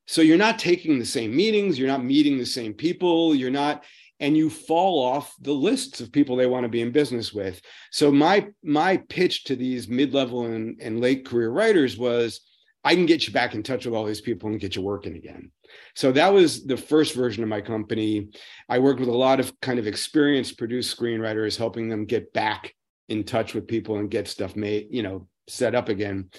So 0.07 0.21
you're 0.21 0.37
not 0.37 0.59
taking 0.59 0.99
the 0.99 1.05
same 1.05 1.35
meetings 1.35 1.79
you're 1.79 1.87
not 1.87 2.03
meeting 2.03 2.37
the 2.37 2.45
same 2.45 2.73
people 2.73 3.33
you're 3.35 3.51
not 3.51 3.83
and 4.19 4.37
you 4.37 4.49
fall 4.51 5.03
off 5.03 5.33
the 5.41 5.51
lists 5.51 5.99
of 5.99 6.11
people 6.11 6.35
they 6.35 6.45
want 6.45 6.63
to 6.63 6.69
be 6.69 6.81
in 6.81 6.91
business 6.91 7.33
with. 7.33 7.59
So 7.91 8.11
my 8.11 8.47
my 8.63 8.97
pitch 8.97 9.45
to 9.45 9.55
these 9.55 9.87
mid-level 9.87 10.45
and, 10.45 10.79
and 10.79 11.01
late 11.01 11.25
career 11.25 11.49
writers 11.49 11.97
was 11.97 12.41
i 12.83 12.95
can 12.95 13.05
get 13.05 13.27
you 13.27 13.33
back 13.33 13.53
in 13.53 13.63
touch 13.63 13.85
with 13.85 13.93
all 13.93 14.05
these 14.05 14.21
people 14.21 14.49
and 14.49 14.59
get 14.59 14.75
you 14.75 14.81
working 14.81 15.15
again. 15.15 15.51
So 15.95 16.11
that 16.11 16.33
was 16.33 16.65
the 16.65 16.77
first 16.77 17.15
version 17.15 17.43
of 17.43 17.49
my 17.49 17.61
company. 17.61 18.29
I 18.69 18.79
worked 18.79 18.99
with 18.99 19.09
a 19.09 19.23
lot 19.27 19.39
of 19.39 19.59
kind 19.61 19.79
of 19.79 19.87
experienced 19.87 20.57
produced 20.57 20.97
screenwriters 20.97 21.57
helping 21.57 21.89
them 21.89 22.05
get 22.05 22.33
back 22.33 22.75
in 23.11 23.23
touch 23.23 23.53
with 23.53 23.67
people 23.67 23.97
and 23.97 24.09
get 24.09 24.27
stuff 24.27 24.55
made, 24.55 24.87
you 24.89 25.03
know, 25.03 25.27
set 25.47 25.75
up 25.75 25.89
again. 25.89 26.29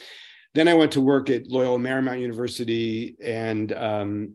Then 0.54 0.68
I 0.68 0.74
went 0.74 0.92
to 0.92 1.00
work 1.00 1.30
at 1.30 1.46
Loyola 1.46 1.78
Marymount 1.78 2.20
University 2.20 3.16
and 3.22 3.72
um, 3.72 4.34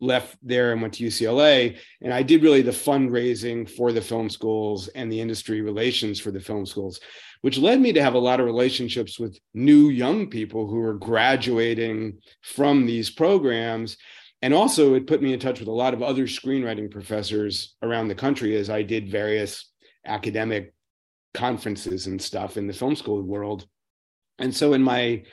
left 0.00 0.36
there 0.42 0.72
and 0.72 0.80
went 0.80 0.94
to 0.94 1.04
UCLA. 1.04 1.78
And 2.00 2.12
I 2.12 2.22
did 2.22 2.42
really 2.42 2.62
the 2.62 2.70
fundraising 2.70 3.68
for 3.68 3.92
the 3.92 4.00
film 4.00 4.30
schools 4.30 4.88
and 4.88 5.10
the 5.10 5.20
industry 5.20 5.60
relations 5.60 6.20
for 6.20 6.30
the 6.30 6.40
film 6.40 6.66
schools, 6.66 7.00
which 7.42 7.58
led 7.58 7.80
me 7.80 7.92
to 7.92 8.02
have 8.02 8.14
a 8.14 8.18
lot 8.18 8.40
of 8.40 8.46
relationships 8.46 9.18
with 9.18 9.38
new 9.54 9.88
young 9.88 10.28
people 10.28 10.66
who 10.66 10.76
were 10.76 10.94
graduating 10.94 12.18
from 12.42 12.86
these 12.86 13.10
programs. 13.10 13.96
And 14.42 14.54
also, 14.54 14.94
it 14.94 15.08
put 15.08 15.20
me 15.20 15.32
in 15.32 15.40
touch 15.40 15.58
with 15.58 15.68
a 15.68 15.72
lot 15.72 15.94
of 15.94 16.02
other 16.02 16.28
screenwriting 16.28 16.92
professors 16.92 17.74
around 17.82 18.06
the 18.06 18.14
country 18.14 18.56
as 18.56 18.70
I 18.70 18.82
did 18.82 19.10
various 19.10 19.68
academic 20.06 20.72
conferences 21.34 22.06
and 22.06 22.20
stuff 22.20 22.56
in 22.56 22.66
the 22.66 22.72
film 22.72 22.96
school 22.96 23.22
world. 23.22 23.66
And 24.38 24.54
so 24.54 24.72
in 24.72 24.82
my 24.82 25.24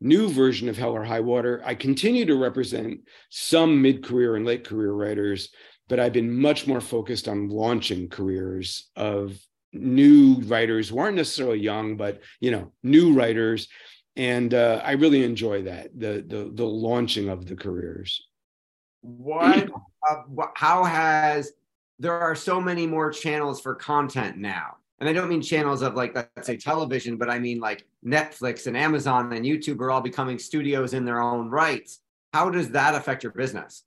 new 0.00 0.28
version 0.28 0.68
of 0.68 0.76
Hell 0.76 0.92
or 0.92 1.04
High 1.04 1.20
Water, 1.20 1.62
I 1.64 1.74
continue 1.74 2.24
to 2.26 2.36
represent 2.36 3.00
some 3.30 3.80
mid 3.80 4.04
career 4.04 4.36
and 4.36 4.44
late 4.44 4.66
career 4.66 4.92
writers, 4.92 5.50
but 5.88 6.00
I've 6.00 6.12
been 6.12 6.32
much 6.32 6.66
more 6.66 6.80
focused 6.80 7.28
on 7.28 7.48
launching 7.48 8.08
careers 8.08 8.90
of 8.96 9.38
new 9.72 10.34
writers 10.42 10.88
who 10.88 10.98
aren't 10.98 11.16
necessarily 11.16 11.58
young, 11.58 11.96
but 11.96 12.20
you 12.40 12.50
know, 12.50 12.72
new 12.82 13.14
writers. 13.14 13.68
And 14.16 14.52
uh, 14.52 14.82
I 14.84 14.92
really 14.92 15.24
enjoy 15.24 15.62
that 15.62 15.98
the, 15.98 16.24
the 16.26 16.50
the 16.52 16.66
launching 16.66 17.30
of 17.30 17.46
the 17.46 17.56
careers. 17.56 18.22
What? 19.00 19.70
uh, 20.08 20.46
how 20.54 20.84
has 20.84 21.52
there 21.98 22.18
are 22.18 22.34
so 22.34 22.60
many 22.60 22.86
more 22.86 23.10
channels 23.10 23.60
for 23.60 23.74
content 23.74 24.36
now 24.36 24.76
and 25.00 25.08
I 25.08 25.12
don't 25.12 25.28
mean 25.28 25.42
channels 25.42 25.82
of 25.82 25.94
like 25.94 26.14
let's 26.14 26.46
say 26.46 26.56
television, 26.56 27.16
but 27.16 27.28
I 27.28 27.38
mean 27.38 27.60
like 27.60 27.86
Netflix 28.04 28.66
and 28.66 28.76
Amazon 28.76 29.32
and 29.32 29.44
YouTube 29.44 29.80
are 29.80 29.90
all 29.90 30.00
becoming 30.00 30.38
studios 30.38 30.94
in 30.94 31.04
their 31.04 31.20
own 31.20 31.50
rights. 31.50 32.00
How 32.32 32.50
does 32.50 32.70
that 32.70 32.94
affect 32.94 33.22
your 33.22 33.32
business? 33.32 33.84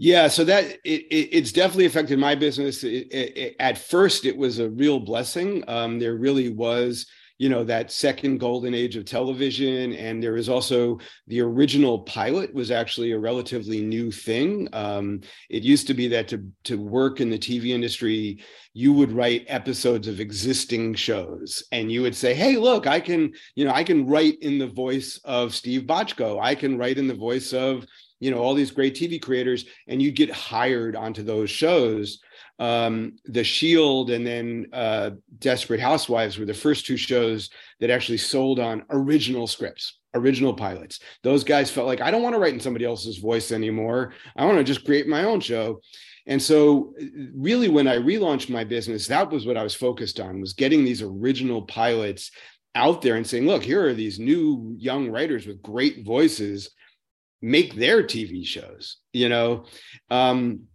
Yeah, 0.00 0.28
so 0.28 0.44
that 0.44 0.64
it, 0.84 1.02
it, 1.10 1.28
it's 1.32 1.50
definitely 1.50 1.86
affected 1.86 2.20
my 2.20 2.36
business. 2.36 2.84
It, 2.84 3.56
at 3.58 3.78
first, 3.78 4.24
it 4.24 4.36
was 4.36 4.60
a 4.60 4.68
real 4.68 5.00
blessing. 5.00 5.64
Um, 5.66 5.98
there 5.98 6.14
really 6.14 6.50
was 6.50 7.06
you 7.38 7.48
know 7.48 7.64
that 7.64 7.90
second 7.90 8.38
golden 8.38 8.74
age 8.74 8.96
of 8.96 9.04
television. 9.04 9.94
And 9.94 10.22
there 10.22 10.36
is 10.36 10.48
also 10.48 10.98
the 11.26 11.40
original 11.40 12.00
pilot 12.00 12.52
was 12.52 12.70
actually 12.70 13.12
a 13.12 13.18
relatively 13.18 13.80
new 13.80 14.10
thing. 14.10 14.68
Um, 14.72 15.20
it 15.48 15.62
used 15.62 15.86
to 15.86 15.94
be 15.94 16.08
that 16.08 16.28
to 16.28 16.44
to 16.64 16.76
work 16.76 17.20
in 17.20 17.30
the 17.30 17.38
tv 17.38 17.68
industry 17.68 18.42
you 18.74 18.92
would 18.92 19.12
write 19.12 19.44
episodes 19.48 20.06
of 20.08 20.20
existing 20.20 20.94
shows 20.94 21.64
and 21.72 21.90
you 21.90 22.02
would 22.02 22.14
say 22.14 22.34
hey 22.34 22.56
look 22.56 22.86
i 22.86 23.00
can 23.00 23.32
you 23.54 23.64
know 23.64 23.72
i 23.72 23.82
can 23.82 24.06
write 24.06 24.38
in 24.40 24.58
the 24.58 24.66
voice 24.66 25.18
of 25.24 25.54
steve 25.54 25.82
bochco 25.82 26.40
i 26.40 26.54
can 26.54 26.76
write 26.76 26.98
in 26.98 27.08
the 27.08 27.14
voice 27.14 27.52
of 27.52 27.86
you 28.20 28.30
know 28.30 28.38
all 28.38 28.54
these 28.54 28.70
great 28.70 28.94
tv 28.94 29.20
creators. 29.20 29.64
And 29.86 30.00
you 30.02 30.10
get 30.10 30.30
hired 30.30 30.96
onto 30.96 31.22
those 31.22 31.50
shows 31.50 32.20
um, 32.58 33.16
The 33.24 33.44
Shield 33.44 34.10
and 34.10 34.26
then 34.26 34.66
uh, 34.72 35.10
Desperate 35.38 35.80
Housewives 35.80 36.38
were 36.38 36.46
the 36.46 36.54
first 36.54 36.86
two 36.86 36.96
shows 36.96 37.50
that 37.80 37.90
actually 37.90 38.18
sold 38.18 38.58
on 38.58 38.84
original 38.90 39.46
scripts, 39.46 39.98
original 40.14 40.54
pilots. 40.54 41.00
Those 41.22 41.44
guys 41.44 41.70
felt 41.70 41.86
like 41.86 42.00
I 42.00 42.10
don't 42.10 42.22
want 42.22 42.34
to 42.34 42.40
write 42.40 42.54
in 42.54 42.60
somebody 42.60 42.84
else's 42.84 43.18
voice 43.18 43.52
anymore. 43.52 44.12
I 44.36 44.44
want 44.44 44.58
to 44.58 44.64
just 44.64 44.84
create 44.84 45.06
my 45.06 45.24
own 45.24 45.40
show. 45.40 45.80
And 46.26 46.42
so, 46.42 46.94
really, 47.34 47.68
when 47.68 47.88
I 47.88 47.96
relaunched 47.96 48.50
my 48.50 48.62
business, 48.62 49.06
that 49.06 49.30
was 49.30 49.46
what 49.46 49.56
I 49.56 49.62
was 49.62 49.74
focused 49.74 50.20
on: 50.20 50.40
was 50.40 50.52
getting 50.52 50.84
these 50.84 51.00
original 51.00 51.62
pilots 51.62 52.30
out 52.74 53.00
there 53.00 53.16
and 53.16 53.26
saying, 53.26 53.46
"Look, 53.46 53.62
here 53.62 53.86
are 53.86 53.94
these 53.94 54.18
new 54.18 54.74
young 54.78 55.08
writers 55.08 55.46
with 55.46 55.62
great 55.62 56.04
voices. 56.04 56.70
Make 57.40 57.76
their 57.76 58.02
TV 58.02 58.44
shows." 58.44 58.98
You 59.14 59.30
know. 59.30 59.64
Um, 60.10 60.68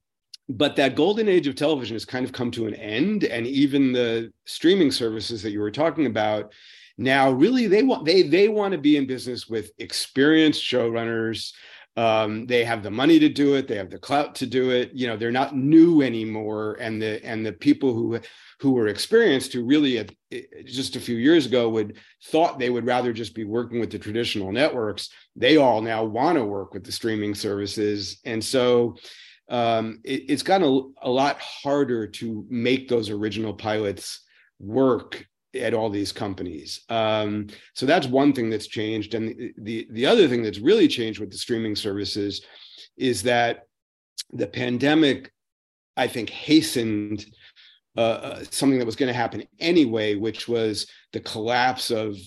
but 0.50 0.76
that 0.76 0.96
golden 0.96 1.30
age 1.30 1.48
of 1.48 1.56
television 1.56 1.96
has 1.96 2.06
kind 2.06 2.26
of 2.26 2.32
come 2.32 2.52
to 2.52 2.68
an 2.68 2.74
end 2.76 3.24
and 3.24 3.48
even 3.48 3.94
the 3.94 4.32
streaming 4.46 4.92
services 4.92 5.42
that 5.42 5.52
you 5.52 5.60
were 5.60 5.72
talking 5.72 6.06
about 6.06 6.52
now 6.98 7.32
really 7.32 7.68
they 7.68 7.84
want 7.84 8.06
they 8.06 8.24
they 8.24 8.48
want 8.48 8.72
to 8.72 8.78
be 8.78 8.98
in 8.98 9.08
business 9.08 9.48
with 9.48 9.72
experienced 9.78 10.64
showrunners. 10.64 11.54
Um, 11.96 12.48
they 12.48 12.64
have 12.64 12.82
the 12.82 12.90
money 12.90 13.20
to 13.20 13.30
do 13.30 13.54
it 13.54 13.68
they 13.68 13.76
have 13.76 13.92
the 13.92 14.00
clout 14.00 14.34
to 14.36 14.48
do 14.48 14.72
it 14.72 14.90
you 14.96 15.06
know 15.06 15.16
they're 15.16 15.32
not 15.32 15.56
new 15.56 16.02
anymore 16.02 16.76
and 16.80 17.00
the 17.00 17.24
and 17.24 17.46
the 17.46 17.54
people 17.54 17.94
who 17.94 18.20
who 18.60 18.72
were 18.72 18.88
experienced 18.88 19.54
who 19.54 19.64
really 19.64 20.00
at, 20.00 20.12
just 20.66 20.96
a 20.96 21.00
few 21.00 21.18
years 21.18 21.46
ago 21.46 21.70
would 21.70 21.98
thought 22.26 22.58
they 22.58 22.72
would 22.72 22.88
rather 22.88 23.14
just 23.14 23.36
be 23.36 23.44
working 23.44 23.80
with 23.80 23.92
the 23.92 24.00
traditional 24.00 24.52
networks 24.52 25.10
they 25.36 25.58
all 25.58 25.82
now 25.82 26.04
want 26.04 26.38
to 26.38 26.46
work 26.46 26.74
with 26.74 26.84
the 26.84 26.92
streaming 26.92 27.36
services. 27.36 28.20
And 28.26 28.44
so 28.44 28.96
um, 29.50 30.00
it, 30.04 30.26
it's 30.30 30.44
gotten 30.44 30.68
a, 30.68 31.08
a 31.08 31.10
lot 31.10 31.40
harder 31.40 32.08
to 32.08 32.46
make 32.50 32.88
those 32.88 33.10
original 33.10 33.54
pilots 33.54 34.22
work 34.60 35.26
at 35.56 35.74
all 35.74 35.90
these 35.90 36.12
companies. 36.12 36.82
Um, 36.90 37.48
so 37.74 37.86
that's 37.86 38.08
one 38.08 38.34
thing 38.34 38.50
that's 38.50 38.68
changed. 38.68 39.14
And 39.14 39.30
the, 39.30 39.54
the, 39.58 39.88
the 39.92 40.06
other 40.06 40.28
thing 40.28 40.42
that's 40.42 40.60
really 40.60 40.88
changed 40.88 41.20
with 41.20 41.32
the 41.32 41.38
streaming 41.38 41.76
services 41.76 42.44
is 42.98 43.24
that 43.24 43.68
the 44.32 44.48
pandemic, 44.48 45.32
I 45.96 46.08
think, 46.08 46.30
hastened 46.30 47.26
uh, 47.96 48.00
uh 48.00 48.44
something 48.50 48.80
that 48.80 48.88
was 48.88 48.96
going 48.96 49.12
to 49.12 49.14
happen 49.14 49.44
anyway, 49.60 50.16
which 50.16 50.48
was 50.48 50.88
the 51.12 51.20
collapse 51.20 51.92
of 51.92 52.18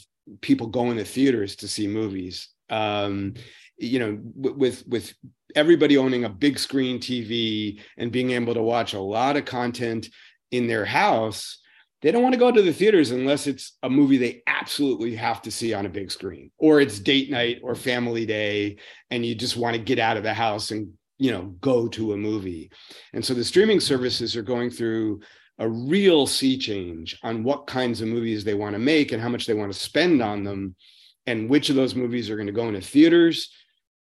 people 0.41 0.69
going 0.69 0.97
to 0.97 1.05
theaters 1.05 1.57
to 1.57 1.69
see 1.69 1.89
movies. 1.89 2.49
Um, 2.71 3.35
you 3.77 3.99
know, 3.99 4.19
with 4.35 4.87
with 4.87 5.13
everybody 5.57 5.97
owning 5.97 6.25
a 6.25 6.29
big 6.29 6.59
screen 6.59 7.01
TV 7.01 7.81
and 7.97 8.13
being 8.13 8.31
able 8.31 8.55
to 8.55 8.63
watch 8.63 8.93
a 8.95 9.01
lot 9.01 9.37
of 9.37 9.45
content 9.45 10.09
in 10.51 10.67
their 10.67 10.85
house, 10.85 11.59
they 12.03 12.13
don't 12.13 12.23
want 12.23 12.35
to 12.35 12.39
go 12.39 12.53
to 12.53 12.63
the 12.63 12.73
theaters 12.73 13.11
unless 13.11 13.47
it's 13.47 13.77
a 13.83 13.91
movie 13.91 14.19
they 14.19 14.43
absolutely 14.47 15.17
have 15.17 15.43
to 15.43 15.51
see 15.51 15.73
on 15.73 15.87
a 15.87 15.91
big 15.91 16.13
screen 16.13 16.51
or 16.59 16.81
it's 16.81 17.01
date 17.01 17.31
night 17.31 17.59
or 17.63 17.75
family 17.75 18.27
day 18.27 18.77
and 19.11 19.25
you 19.25 19.35
just 19.35 19.57
want 19.57 19.75
to 19.75 19.83
get 19.83 19.99
out 19.99 20.17
of 20.17 20.23
the 20.23 20.35
house 20.35 20.71
and 20.71 20.93
you 21.19 21.33
know 21.33 21.55
go 21.61 21.89
to 21.89 22.13
a 22.13 22.17
movie. 22.17 22.71
And 23.15 23.25
so 23.25 23.33
the 23.35 23.43
streaming 23.43 23.81
services 23.81 24.37
are 24.37 24.43
going 24.43 24.71
through 24.71 25.21
a 25.59 25.69
real 25.69 26.27
sea 26.27 26.59
change 26.59 27.19
on 27.23 27.43
what 27.43 27.67
kinds 27.67 28.03
of 28.03 28.09
movies 28.09 28.45
they 28.45 28.55
want 28.55 28.75
to 28.75 28.79
make 28.79 29.13
and 29.13 29.23
how 29.23 29.31
much 29.31 29.47
they 29.47 29.55
want 29.55 29.73
to 29.73 29.79
spend 29.79 30.23
on 30.23 30.45
them 30.45 30.77
and 31.27 31.49
which 31.49 31.71
of 31.71 31.77
those 31.77 31.95
movies 31.95 32.29
are 32.29 32.37
going 32.37 32.47
to 32.47 32.53
go 32.53 32.69
into 32.69 32.81
theaters 32.81 33.51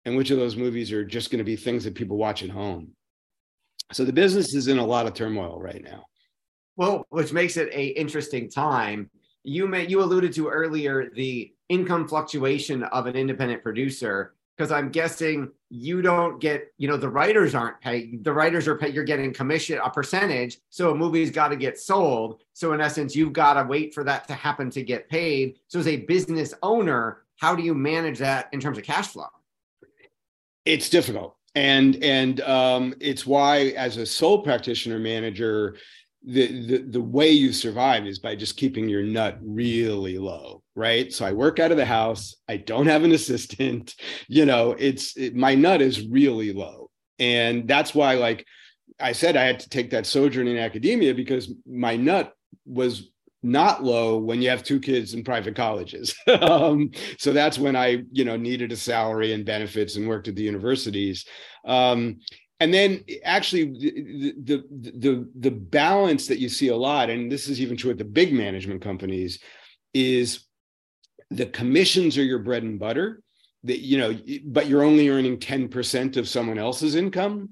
and 0.05 0.15
which 0.15 0.31
of 0.31 0.38
those 0.38 0.55
movies 0.55 0.91
are 0.91 1.03
just 1.03 1.31
going 1.31 1.39
to 1.39 1.43
be 1.43 1.55
things 1.55 1.83
that 1.83 1.95
people 1.95 2.17
watch 2.17 2.43
at 2.43 2.50
home 2.50 2.91
so 3.91 4.03
the 4.05 4.13
business 4.13 4.53
is 4.53 4.67
in 4.67 4.77
a 4.77 4.85
lot 4.85 5.05
of 5.05 5.13
turmoil 5.13 5.59
right 5.59 5.83
now 5.83 6.05
well 6.75 7.05
which 7.09 7.33
makes 7.33 7.57
it 7.57 7.69
a 7.74 7.88
interesting 7.88 8.50
time 8.50 9.09
you 9.43 9.67
may 9.67 9.85
you 9.88 10.01
alluded 10.01 10.33
to 10.33 10.47
earlier 10.47 11.09
the 11.15 11.53
income 11.69 12.07
fluctuation 12.07 12.83
of 12.83 13.05
an 13.05 13.15
independent 13.15 13.63
producer 13.63 14.35
because 14.55 14.71
I'm 14.71 14.89
guessing 14.89 15.51
you 15.69 16.01
don't 16.01 16.39
get, 16.39 16.71
you 16.77 16.88
know, 16.88 16.95
the 16.95 17.09
writers 17.09 17.53
aren't 17.55 17.81
paid. 17.81 18.24
The 18.24 18.31
writers 18.31 18.67
are 18.67 18.77
paid. 18.77 18.93
You're 18.93 19.03
getting 19.03 19.33
commission, 19.33 19.79
a 19.83 19.89
percentage. 19.89 20.59
So 20.69 20.91
a 20.91 20.95
movie's 20.95 21.31
got 21.31 21.50
to 21.50 21.57
get 21.57 21.77
sold. 21.77 22.41
So 22.53 22.71
in 22.74 22.79
essence, 22.79 23.15
you've 23.15 23.33
got 23.33 23.55
to 23.55 23.63
wait 23.63 23.93
for 23.93 24.03
that 24.05 24.27
to 24.29 24.33
happen 24.33 24.69
to 24.71 24.81
get 24.81 25.09
paid. 25.09 25.59
So 25.67 25.79
as 25.79 25.88
a 25.88 25.97
business 25.97 26.53
owner, 26.63 27.24
how 27.38 27.55
do 27.55 27.63
you 27.63 27.74
manage 27.74 28.19
that 28.19 28.47
in 28.53 28.62
terms 28.62 28.77
of 28.77 28.85
cash 28.85 29.07
flow? 29.07 29.27
It's 30.65 30.89
difficult, 30.89 31.36
and 31.53 32.03
and 32.03 32.41
um, 32.41 32.93
it's 33.00 33.25
why 33.25 33.74
as 33.77 33.98
a 33.98 34.05
sole 34.05 34.41
practitioner 34.41 35.00
manager, 35.00 35.77
the, 36.25 36.48
the 36.65 36.77
the 36.89 37.01
way 37.01 37.29
you 37.29 37.53
survive 37.53 38.05
is 38.05 38.19
by 38.19 38.36
just 38.36 38.57
keeping 38.57 38.89
your 38.89 39.03
nut 39.03 39.38
really 39.41 40.17
low 40.17 40.62
right? 40.75 41.12
So 41.13 41.25
i 41.25 41.31
work 41.31 41.60
out 41.60 41.72
of 41.72 41.77
the 41.77 41.86
house. 41.86 42.36
I 42.48 42.57
don't 42.57 42.88
have 42.88 43.03
an 43.03 43.12
assistant. 43.13 43.95
You 44.27 44.45
know 44.45 44.75
it's 44.77 45.15
it, 45.17 45.36
my 45.36 45.55
nut 45.55 45.81
is 45.81 46.07
really 46.07 46.51
low. 46.51 46.89
And 47.19 47.67
that's 47.67 47.95
why 47.95 48.15
like 48.15 48.45
i 49.00 49.12
said 49.12 49.36
i 49.36 49.43
had 49.43 49.60
to 49.60 49.69
take 49.69 49.91
that 49.91 50.05
sojourn 50.05 50.48
in 50.48 50.57
academia 50.57 51.13
because 51.13 51.53
my 51.65 51.95
nut 51.95 52.34
was 52.65 53.10
not 53.45 53.83
low 53.83 54.17
when 54.17 54.41
you 54.41 54.49
have 54.49 54.63
two 54.63 54.79
kids 54.79 55.13
in 55.13 55.23
private 55.23 55.55
colleges. 55.55 56.15
Um, 56.45 56.91
so 57.17 57.31
that's 57.31 57.57
when 57.57 57.75
i 57.75 58.03
you 58.11 58.25
know 58.25 58.35
needed 58.35 58.71
a 58.71 58.75
salary 58.75 59.33
and 59.33 59.45
benefits 59.45 59.95
and 59.95 60.07
worked 60.07 60.27
at 60.27 60.35
the 60.35 60.43
universities. 60.43 61.25
Um, 61.65 62.19
and 62.59 62.73
then 62.73 63.03
actually 63.23 63.65
the, 63.71 64.33
the, 64.43 64.63
the 64.99 65.29
the 65.39 65.51
balance 65.51 66.27
that 66.27 66.39
you 66.39 66.49
see 66.49 66.69
a 66.69 66.75
lot 66.75 67.09
and 67.09 67.31
this 67.31 67.47
is 67.47 67.61
even 67.61 67.77
true 67.77 67.91
at 67.91 67.97
the 67.97 68.05
big 68.05 68.33
management 68.33 68.81
companies 68.81 69.39
is 69.93 70.45
the 71.29 71.45
commissions 71.45 72.17
are 72.17 72.23
your 72.23 72.39
bread 72.39 72.63
and 72.63 72.79
butter. 72.79 73.21
That 73.63 73.79
you 73.79 73.97
know 73.97 74.17
but 74.45 74.67
you're 74.67 74.83
only 74.83 75.09
earning 75.09 75.37
10% 75.37 76.17
of 76.17 76.29
someone 76.29 76.59
else's 76.59 76.95
income. 76.95 77.49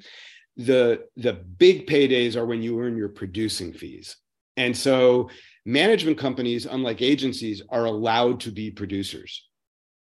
The 0.57 1.05
the 1.15 1.33
big 1.33 1.87
paydays 1.87 2.35
are 2.35 2.45
when 2.45 2.61
you 2.61 2.79
earn 2.79 2.97
your 2.97 3.09
producing 3.09 3.73
fees. 3.73 4.17
And 4.57 4.75
so 4.75 5.29
management 5.65 6.17
companies 6.17 6.65
unlike 6.65 7.01
agencies 7.01 7.61
are 7.69 7.85
allowed 7.85 8.39
to 8.39 8.51
be 8.51 8.69
producers 8.69 9.47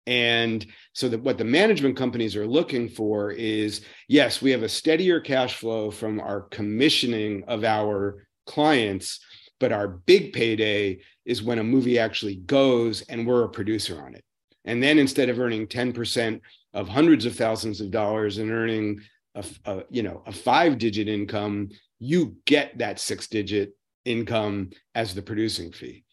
and 0.06 0.66
so 0.94 1.08
that 1.08 1.22
what 1.22 1.38
the 1.38 1.44
management 1.44 1.96
companies 1.96 2.34
are 2.34 2.46
looking 2.46 2.88
for 2.88 3.30
is 3.30 3.82
yes, 4.08 4.42
we 4.42 4.50
have 4.50 4.62
a 4.62 4.68
steadier 4.68 5.20
cash 5.20 5.56
flow 5.56 5.90
from 5.90 6.20
our 6.20 6.42
commissioning 6.42 7.44
of 7.46 7.64
our 7.64 8.26
clients, 8.46 9.20
but 9.60 9.72
our 9.72 9.86
big 9.86 10.32
payday 10.32 10.98
is 11.24 11.42
when 11.42 11.60
a 11.60 11.64
movie 11.64 11.98
actually 11.98 12.36
goes 12.36 13.02
and 13.02 13.26
we're 13.26 13.44
a 13.44 13.48
producer 13.48 14.02
on 14.02 14.14
it. 14.14 14.24
And 14.64 14.82
then 14.82 14.98
instead 14.98 15.28
of 15.28 15.38
earning 15.38 15.68
10% 15.68 16.40
of 16.74 16.88
hundreds 16.88 17.24
of 17.24 17.36
thousands 17.36 17.80
of 17.80 17.90
dollars 17.90 18.38
and 18.38 18.50
earning 18.50 19.00
a, 19.34 19.44
a 19.64 19.84
you 19.88 20.02
know 20.02 20.22
a 20.26 20.32
five 20.32 20.78
digit 20.78 21.06
income, 21.08 21.70
you 22.00 22.36
get 22.44 22.78
that 22.78 22.98
six 22.98 23.28
digit 23.28 23.76
income 24.04 24.70
as 24.94 25.14
the 25.14 25.22
producing 25.22 25.72
fee. 25.72 26.04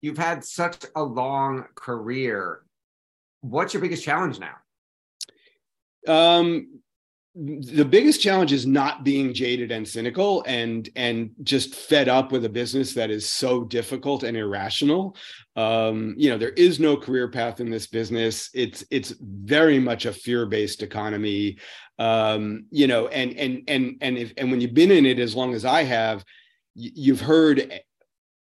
You've 0.00 0.18
had 0.18 0.44
such 0.44 0.84
a 0.94 1.02
long 1.02 1.64
career 1.74 2.62
what's 3.40 3.74
your 3.74 3.80
biggest 3.80 4.04
challenge 4.04 4.38
now? 4.38 4.56
Um, 6.06 6.80
the 7.34 7.84
biggest 7.84 8.20
challenge 8.20 8.52
is 8.52 8.66
not 8.66 9.04
being 9.04 9.32
jaded 9.32 9.70
and 9.70 9.86
cynical 9.86 10.42
and 10.46 10.88
and 10.96 11.30
just 11.44 11.74
fed 11.74 12.08
up 12.08 12.32
with 12.32 12.44
a 12.44 12.48
business 12.48 12.94
that 12.94 13.10
is 13.10 13.28
so 13.28 13.62
difficult 13.62 14.24
and 14.24 14.36
irrational 14.36 15.14
um, 15.54 16.14
you 16.18 16.30
know 16.30 16.38
there 16.38 16.50
is 16.50 16.80
no 16.80 16.96
career 16.96 17.28
path 17.28 17.60
in 17.60 17.70
this 17.70 17.86
business 17.86 18.50
it's 18.54 18.84
it's 18.90 19.14
very 19.20 19.78
much 19.78 20.04
a 20.04 20.12
fear-based 20.12 20.82
economy 20.82 21.58
um, 22.00 22.64
you 22.70 22.88
know 22.88 23.06
and 23.08 23.34
and 23.34 23.62
and 23.68 23.98
and 24.00 24.18
if 24.18 24.32
and 24.36 24.50
when 24.50 24.60
you've 24.60 24.74
been 24.74 24.90
in 24.90 25.06
it 25.06 25.20
as 25.20 25.36
long 25.36 25.54
as 25.54 25.64
i 25.64 25.84
have 25.84 26.24
you've 26.78 27.20
heard 27.20 27.80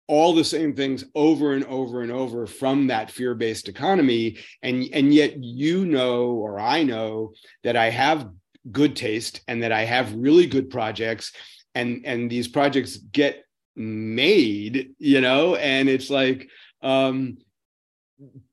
all 0.08 0.34
the 0.34 0.44
same 0.44 0.76
things 0.76 1.06
over 1.16 1.54
and 1.54 1.64
over 1.66 2.02
and 2.02 2.12
over 2.12 2.46
from 2.46 2.88
that 2.88 3.10
fear-based 3.10 3.68
economy 3.70 4.38
and 4.62 4.88
and 4.94 5.14
yet 5.14 5.42
you 5.42 5.86
know 5.86 6.26
or 6.32 6.60
i 6.60 6.84
know 6.84 7.32
that 7.64 7.76
i 7.76 7.90
have 7.90 8.30
good 8.72 8.96
taste 8.96 9.42
and 9.48 9.64
that 9.64 9.72
i 9.72 9.84
have 9.84 10.14
really 10.14 10.46
good 10.46 10.70
projects 10.70 11.32
and 11.76 12.02
and 12.06 12.30
these 12.30 12.48
projects 12.48 12.98
get 12.98 13.46
made 13.76 14.94
you 15.00 15.22
know 15.22 15.56
and 15.56 15.88
it's 15.88 16.10
like 16.10 16.50
um 16.84 17.38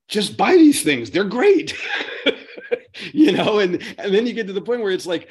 just 0.08 0.36
buy 0.36 0.54
these 0.56 0.82
things. 0.82 1.10
They're 1.10 1.24
great. 1.24 1.76
You 3.12 3.30
know 3.30 3.60
and 3.60 3.80
and 3.96 4.12
then 4.12 4.26
you 4.26 4.32
get 4.32 4.48
to 4.48 4.52
the 4.52 4.60
point 4.60 4.82
where 4.82 4.90
it's 4.90 5.06
like 5.06 5.28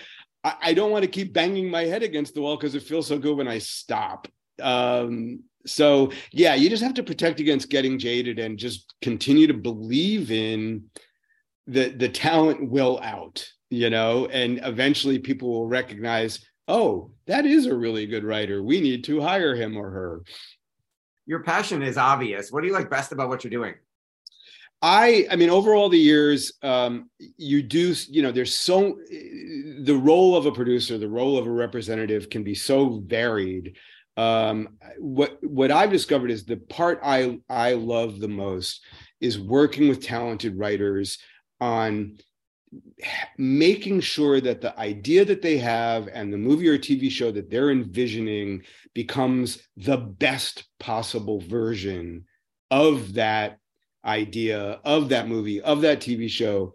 I, 0.62 0.74
don't 0.74 0.92
want 0.92 1.04
to 1.04 1.10
keep 1.10 1.34
banging 1.34 1.70
my 1.70 1.84
head 1.84 2.04
against 2.04 2.34
the 2.34 2.42
wall 2.42 2.58
because 2.58 2.76
it 2.76 2.84
feels 2.84 3.08
so 3.08 3.18
good 3.18 3.38
when 3.38 3.48
i 3.48 3.58
stop. 3.58 4.28
Um 4.62 5.44
so 5.66 6.12
yeah 6.32 6.56
you 6.56 6.70
just 6.70 6.82
have 6.82 6.94
to 6.94 7.04
protect 7.04 7.42
against 7.42 7.70
getting 7.70 8.00
jaded 8.00 8.40
and 8.40 8.58
just 8.58 8.94
continue 9.02 9.48
to 9.48 9.54
believe 9.54 10.32
in 10.32 10.86
the 11.66 11.90
the 11.90 12.08
talent 12.08 12.70
will 12.72 13.00
out 13.04 13.46
you 13.70 13.90
know? 13.90 14.28
And 14.28 14.60
eventually 14.64 15.20
people 15.20 15.50
will 15.50 15.68
recognize 15.68 16.46
oh 16.68 17.12
that 17.28 17.46
is 17.46 17.66
a 17.66 17.76
really 17.76 18.06
good 18.06 18.24
writer. 18.24 18.64
We 18.64 18.82
need 18.82 19.04
to 19.06 19.22
hire 19.22 19.56
him 19.56 19.78
or 19.78 19.90
her. 19.90 20.22
Your 21.26 21.44
passion 21.44 21.82
is 21.84 21.98
obvious. 21.98 22.52
What 22.52 22.62
do 22.62 22.68
you 22.68 22.74
like 22.74 22.90
best 22.90 23.12
about 23.12 23.30
what 23.30 23.44
you're 23.44 23.52
doing 23.52 23.76
I, 24.82 25.26
I 25.32 25.36
mean, 25.36 25.50
over 25.50 25.74
all 25.74 25.90
the 25.90 25.98
years, 25.98 26.54
um, 26.62 27.10
you 27.20 27.63
do, 27.63 27.96
you 28.10 28.22
know, 28.22 28.32
there's 28.32 28.56
so 28.56 28.98
the 29.10 30.00
role 30.00 30.36
of 30.36 30.46
a 30.46 30.52
producer, 30.52 30.98
the 30.98 31.10
role 31.10 31.38
of 31.38 31.48
a 31.48 31.52
representative 31.52 32.30
can 32.30 32.44
be 32.44 32.54
so 32.54 33.02
varied. 33.06 33.76
Um, 34.18 34.78
what 35.00 35.38
what 35.44 35.72
I've 35.72 35.92
discovered 35.92 36.32
is 36.32 36.44
the 36.44 36.58
part 36.58 37.00
I 37.04 37.40
I 37.50 37.74
love 37.74 38.20
the 38.20 38.28
most 38.28 38.84
is 39.20 39.40
working 39.40 39.90
with 39.90 40.04
talented 40.04 40.58
writers 40.58 41.20
on 41.60 42.18
making 43.38 44.02
sure 44.02 44.42
that 44.42 44.62
the 44.62 44.78
idea 44.80 45.24
that 45.26 45.42
they 45.42 45.58
have 45.58 46.08
and 46.08 46.32
the 46.32 46.38
movie 46.38 46.68
or 46.68 46.78
TV 46.78 47.10
show 47.10 47.32
that 47.32 47.50
they're 47.50 47.72
envisioning 47.72 48.63
becomes 48.94 49.60
the 49.78 49.98
best 49.98 50.66
possible 50.80 51.40
version 51.40 52.26
of 52.70 53.13
that 53.13 53.60
idea 54.06 54.80
of 54.84 55.10
that 55.10 55.28
movie 55.28 55.62
of 55.62 55.82
that 55.82 56.00
TV 56.00 56.30
show 56.30 56.74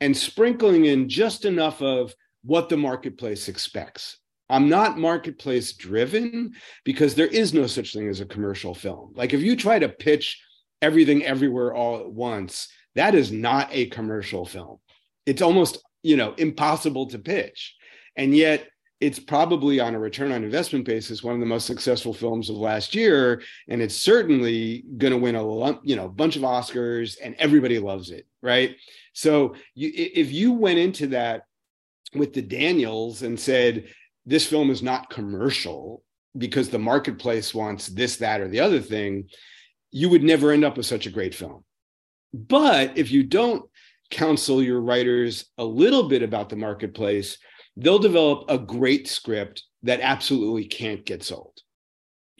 and 0.00 0.16
sprinkling 0.16 0.86
in 0.86 1.08
just 1.08 1.44
enough 1.44 1.80
of 1.80 2.14
what 2.44 2.68
the 2.68 2.76
marketplace 2.76 3.48
expects 3.48 4.18
I'm 4.50 4.68
not 4.68 4.98
marketplace 4.98 5.72
driven 5.72 6.52
because 6.84 7.14
there 7.14 7.26
is 7.26 7.54
no 7.54 7.66
such 7.66 7.92
thing 7.92 8.08
as 8.08 8.20
a 8.20 8.26
commercial 8.26 8.74
film. 8.74 9.12
Like 9.14 9.32
if 9.32 9.42
you 9.42 9.56
try 9.56 9.78
to 9.78 9.88
pitch 9.88 10.42
everything 10.82 11.24
everywhere 11.24 11.74
all 11.74 12.00
at 12.00 12.10
once, 12.10 12.68
that 12.94 13.14
is 13.14 13.32
not 13.32 13.68
a 13.72 13.86
commercial 13.86 14.44
film. 14.44 14.78
It's 15.26 15.42
almost, 15.42 15.82
you 16.02 16.16
know, 16.16 16.34
impossible 16.34 17.06
to 17.08 17.18
pitch. 17.18 17.74
And 18.16 18.36
yet 18.36 18.68
it's 19.04 19.18
probably 19.18 19.80
on 19.80 19.94
a 19.94 19.98
return 19.98 20.32
on 20.32 20.44
investment 20.44 20.84
basis 20.84 21.22
one 21.22 21.34
of 21.34 21.40
the 21.40 21.46
most 21.46 21.66
successful 21.66 22.14
films 22.14 22.48
of 22.48 22.56
last 22.56 22.94
year 22.94 23.42
and 23.68 23.82
it's 23.82 23.96
certainly 23.96 24.84
going 24.98 25.12
to 25.12 25.18
win 25.18 25.34
a 25.34 25.42
lump, 25.42 25.80
you 25.82 25.96
know 25.96 26.08
bunch 26.08 26.36
of 26.36 26.42
oscars 26.42 27.16
and 27.22 27.34
everybody 27.38 27.78
loves 27.78 28.10
it 28.10 28.26
right 28.42 28.76
so 29.12 29.54
you, 29.74 29.90
if 29.94 30.32
you 30.32 30.52
went 30.52 30.78
into 30.78 31.08
that 31.08 31.42
with 32.14 32.32
the 32.32 32.42
daniels 32.42 33.22
and 33.22 33.38
said 33.38 33.86
this 34.26 34.46
film 34.46 34.70
is 34.70 34.82
not 34.82 35.10
commercial 35.10 36.02
because 36.36 36.68
the 36.68 36.78
marketplace 36.78 37.54
wants 37.54 37.88
this, 37.88 38.16
that, 38.16 38.40
or 38.40 38.48
the 38.48 38.60
other 38.60 38.80
thing, 38.80 39.28
you 39.90 40.08
would 40.08 40.22
never 40.22 40.50
end 40.50 40.64
up 40.64 40.76
with 40.76 40.86
such 40.86 41.06
a 41.06 41.10
great 41.10 41.34
film. 41.34 41.64
But 42.32 42.98
if 42.98 43.12
you 43.12 43.22
don't 43.22 43.64
counsel 44.10 44.62
your 44.62 44.80
writers 44.80 45.46
a 45.58 45.64
little 45.64 46.08
bit 46.08 46.22
about 46.22 46.48
the 46.48 46.56
marketplace, 46.56 47.38
they'll 47.76 47.98
develop 47.98 48.44
a 48.48 48.58
great 48.58 49.08
script 49.08 49.64
that 49.82 50.00
absolutely 50.00 50.64
can't 50.64 51.04
get 51.04 51.22
sold. 51.22 51.60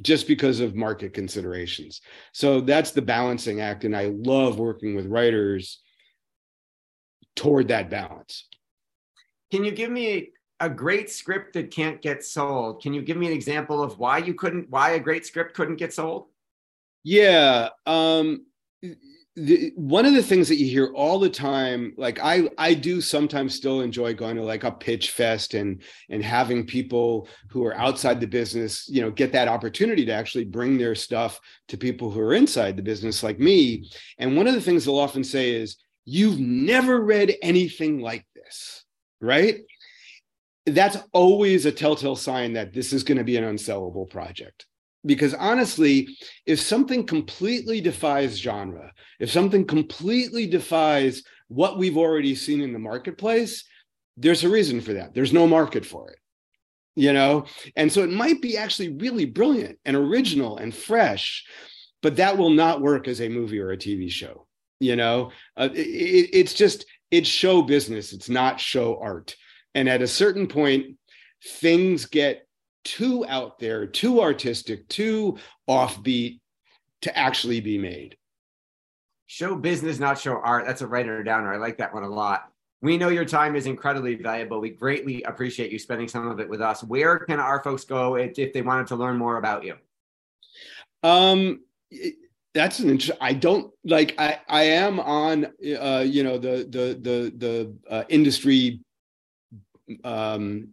just 0.03 0.27
because 0.27 0.61
of 0.61 0.75
market 0.75 1.15
considerations. 1.15 2.01
So 2.33 2.61
that's 2.61 2.91
the 2.91 3.03
balancing 3.03 3.61
act. 3.61 3.85
And 3.85 3.97
I 3.97 4.07
love 4.07 4.59
working 4.59 4.95
with 4.97 5.07
writers 5.07 5.81
toward 7.37 7.69
that 7.69 7.91
balance. 7.91 8.49
Can 9.53 9.65
you 9.65 9.71
give 9.71 9.91
me 9.91 10.31
a 10.59 10.69
great 10.69 11.11
script 11.11 11.53
that 11.55 11.71
can't 11.71 12.03
get 12.03 12.25
sold? 12.25 12.83
Can 12.83 12.93
you 12.93 13.03
give 13.03 13.17
me 13.17 13.29
an 13.29 13.33
example 13.33 13.83
of 13.83 13.99
why 13.99 14.19
you 14.19 14.35
couldn't, 14.35 14.69
why 14.69 14.91
a 14.93 15.01
great 15.01 15.27
script 15.27 15.55
couldn't 15.55 15.77
get 15.77 15.93
sold? 15.93 16.27
Yeah. 17.05 17.69
Um, 17.87 18.47
the, 19.37 19.73
one 19.75 20.07
of 20.07 20.15
the 20.15 20.23
things 20.23 20.49
that 20.49 20.57
you 20.57 20.67
hear 20.67 20.93
all 20.95 21.19
the 21.19 21.29
time 21.29 21.93
like 21.97 22.21
i 22.23 22.49
i 22.57 22.73
do 22.73 23.01
sometimes 23.01 23.55
still 23.55 23.81
enjoy 23.81 24.15
going 24.15 24.37
to 24.37 24.43
like 24.43 24.63
a 24.63 24.71
pitch 24.71 25.11
fest 25.11 25.55
and 25.55 25.83
and 26.09 26.23
having 26.23 26.65
people 26.65 27.29
who 27.49 27.65
are 27.65 27.77
outside 27.77 28.21
the 28.21 28.27
business 28.27 28.89
you 28.89 29.01
know 29.01 29.11
get 29.11 29.33
that 29.33 29.49
opportunity 29.49 30.05
to 30.05 30.13
actually 30.13 30.45
bring 30.45 30.79
their 30.79 30.95
stuff 30.95 31.41
to 31.67 31.77
people 31.77 32.11
who 32.11 32.21
are 32.21 32.35
inside 32.35 32.77
the 32.77 32.83
business 32.83 33.23
like 33.23 33.39
me. 33.39 33.91
And 34.19 34.37
one 34.37 34.47
of 34.47 34.55
the 34.55 34.61
things 34.61 34.85
they'll 34.85 34.99
often 34.99 35.25
say 35.25 35.53
is 35.53 35.77
you've 36.05 36.39
never 36.39 37.01
read 37.01 37.35
anything 37.43 38.01
like 38.01 38.27
this 38.35 38.85
right? 39.21 39.61
That's 40.67 40.99
always 41.13 41.67
a 41.67 41.73
telltale 41.73 42.17
sign 42.17 42.55
that 42.55 42.73
this 42.73 42.93
is 42.93 43.05
going 43.05 43.19
to 43.19 43.25
be 43.25 43.37
an 43.37 43.45
unsellable 43.45 44.09
project 44.09 44.67
because 45.07 45.35
honestly, 45.35 46.17
if 46.47 46.61
something 46.61 47.05
completely 47.05 47.81
defies 47.81 48.39
genre, 48.39 48.93
if 49.21 49.31
something 49.31 49.65
completely 49.67 50.47
defies 50.47 51.23
what 51.49 51.79
we've 51.79 51.97
already 51.97 52.35
seen 52.35 52.61
in 52.61 52.73
the 52.73 52.79
marketplace, 52.79 53.65
there's 54.17 54.45
a 54.45 54.49
reason 54.49 54.81
for 54.81 54.95
that. 54.95 55.15
There's 55.15 55.33
no 55.33 55.47
market 55.47 55.85
for 55.85 56.11
it, 56.11 56.19
you 56.95 57.13
know? 57.13 57.47
And 57.77 57.93
so 57.93 58.03
it 58.03 58.11
might 58.11 58.41
be 58.41 58.57
actually 58.57 58.97
really 58.97 59.27
brilliant 59.27 59.79
and 59.85 59.97
original 59.97 60.57
and 60.59 60.75
fresh, 60.75 61.45
but 62.03 62.17
that 62.17 62.39
will 62.39 62.51
not 62.51 62.81
work 62.81 63.09
as 63.09 63.21
a 63.21 63.29
movie 63.29 63.59
or 63.59 63.73
a 63.73 63.77
TV 63.77 64.11
show, 64.11 64.47
you 64.81 64.97
know? 64.97 65.33
Uh, 65.57 65.69
it, 65.75 66.31
it's 66.33 66.55
just, 66.55 66.87
it's 67.11 67.29
show 67.29 67.63
business, 67.63 68.13
it's 68.13 68.29
not 68.29 68.61
show 68.61 68.99
art. 69.01 69.37
And 69.75 69.89
at 69.89 70.03
a 70.03 70.09
certain 70.09 70.47
point, 70.47 70.97
things 71.61 72.07
get 72.07 72.44
too 72.85 73.25
out 73.27 73.59
there, 73.59 73.87
too 73.87 74.21
artistic, 74.21 74.89
too 74.89 75.39
offbeat 75.69 76.41
to 77.03 77.17
actually 77.19 77.61
be 77.61 77.79
made. 77.79 78.17
Show 79.27 79.57
business, 79.57 79.99
not 79.99 80.19
show 80.19 80.37
art. 80.37 80.67
That's 80.67 80.83
a 80.83 80.87
writer 80.87 81.23
downer. 81.23 81.53
I 81.53 81.57
like 81.57 81.79
that 81.79 81.95
one 81.95 82.03
a 82.03 82.09
lot. 82.09 82.51
We 82.83 82.99
know 82.99 83.09
your 83.09 83.25
time 83.25 83.57
is 83.57 83.67
incredibly 83.67 84.15
valuable. 84.15 84.61
We 84.61 84.71
greatly 84.71 85.23
appreciate 85.23 85.73
you 85.73 85.79
spending 85.79 86.07
some 86.07 86.29
of 86.29 86.39
it 86.41 86.49
with 86.49 86.61
us. 86.61 86.85
Where 86.85 87.19
can 87.19 87.41
our 87.41 87.63
folks 87.63 87.85
go 87.85 88.17
if, 88.17 88.39
if 88.39 88.53
they 88.53 88.61
wanted 88.61 88.87
to 88.89 88.97
learn 88.97 89.17
more 89.17 89.39
about 89.39 89.65
you? 89.65 89.77
Um, 91.03 91.61
that's 92.53 92.79
an 92.79 92.91
interesting. 92.91 93.17
I 93.21 93.33
don't 93.33 93.73
like. 93.85 94.15
I 94.19 94.39
I 94.49 94.63
am 94.65 95.01
on. 95.01 95.47
Uh, 95.47 96.05
you 96.07 96.23
know 96.23 96.39
the 96.39 96.67
the 96.71 96.99
the 97.01 97.33
the 97.37 97.75
uh, 97.91 98.05
industry 98.09 98.81
um 100.03 100.69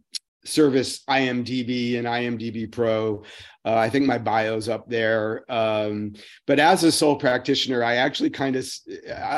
service 0.45 1.03
IMDb 1.09 1.97
and 1.97 2.07
IMDb 2.07 2.71
Pro. 2.71 3.23
Uh, 3.63 3.75
I 3.75 3.89
think 3.89 4.07
my 4.07 4.17
bio's 4.17 4.67
up 4.67 4.89
there. 4.89 5.45
Um, 5.47 6.13
but 6.47 6.59
as 6.59 6.83
a 6.83 6.91
sole 6.91 7.15
practitioner, 7.15 7.83
I 7.83 7.97
actually 7.97 8.31
kind 8.31 8.55
of 8.55 8.67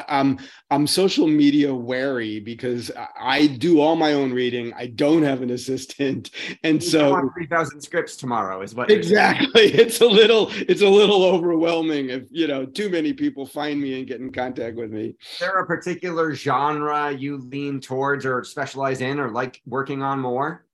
I'm 0.07 0.39
I'm 0.71 0.87
social 0.87 1.27
media 1.27 1.75
wary 1.75 2.39
because 2.39 2.89
I 3.19 3.47
do 3.47 3.81
all 3.81 3.97
my 3.97 4.13
own 4.13 4.31
reading. 4.31 4.71
I 4.77 4.87
don't 4.87 5.23
have 5.23 5.41
an 5.41 5.49
assistant, 5.49 6.29
and 6.63 6.81
you 6.81 6.89
so 6.89 7.29
three 7.35 7.47
thousand 7.47 7.81
scripts 7.81 8.15
tomorrow 8.15 8.61
is 8.61 8.73
what 8.73 8.89
exactly. 8.89 9.73
It's 9.83 9.99
a 9.99 10.07
little 10.07 10.49
it's 10.51 10.81
a 10.81 10.87
little 10.87 11.23
overwhelming 11.25 12.09
if 12.09 12.23
you 12.31 12.47
know 12.47 12.65
too 12.65 12.89
many 12.89 13.11
people 13.11 13.45
find 13.45 13.81
me 13.81 13.99
and 13.99 14.07
get 14.07 14.21
in 14.21 14.31
contact 14.31 14.77
with 14.77 14.91
me. 14.91 15.15
Is 15.33 15.39
there 15.39 15.59
a 15.59 15.65
particular 15.65 16.33
genre 16.33 17.11
you 17.11 17.37
lean 17.37 17.81
towards 17.81 18.25
or 18.25 18.43
specialize 18.45 19.01
in 19.01 19.19
or 19.19 19.31
like 19.31 19.61
working 19.65 20.01
on 20.01 20.19
more? 20.19 20.65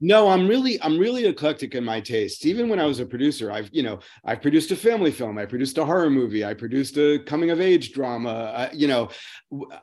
No, 0.00 0.28
I'm 0.28 0.46
really 0.46 0.80
I'm 0.82 0.98
really 0.98 1.24
eclectic 1.24 1.74
in 1.74 1.82
my 1.84 2.00
tastes. 2.00 2.44
Even 2.44 2.68
when 2.68 2.78
I 2.78 2.84
was 2.84 3.00
a 3.00 3.06
producer, 3.06 3.50
I've 3.50 3.70
you 3.72 3.82
know 3.82 4.00
I've 4.24 4.42
produced 4.42 4.70
a 4.70 4.76
family 4.76 5.10
film, 5.10 5.38
I 5.38 5.46
produced 5.46 5.78
a 5.78 5.84
horror 5.84 6.10
movie, 6.10 6.44
I 6.44 6.52
produced 6.52 6.98
a 6.98 7.18
coming 7.20 7.50
of 7.50 7.60
age 7.60 7.92
drama. 7.92 8.30
Uh, 8.30 8.68
you 8.74 8.88
know, 8.88 9.08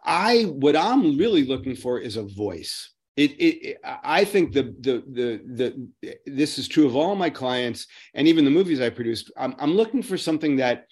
I 0.04 0.44
what 0.44 0.76
I'm 0.76 1.18
really 1.18 1.46
looking 1.46 1.76
for 1.76 2.00
is 2.00 2.16
a 2.18 2.24
voice. 2.24 2.92
It, 3.16 3.32
it, 3.40 3.78
I 3.84 4.24
think 4.24 4.54
the, 4.54 4.76
the 4.80 5.04
the 5.12 5.88
the 6.02 6.18
this 6.26 6.58
is 6.60 6.68
true 6.68 6.86
of 6.86 6.96
all 6.96 7.16
my 7.16 7.30
clients 7.30 7.88
and 8.14 8.28
even 8.28 8.46
the 8.46 8.52
movies 8.52 8.82
I 8.82 8.90
produced. 8.90 9.32
I'm, 9.38 9.56
I'm 9.60 9.74
looking 9.74 10.04
for 10.04 10.18
something 10.18 10.58
that 10.58 10.86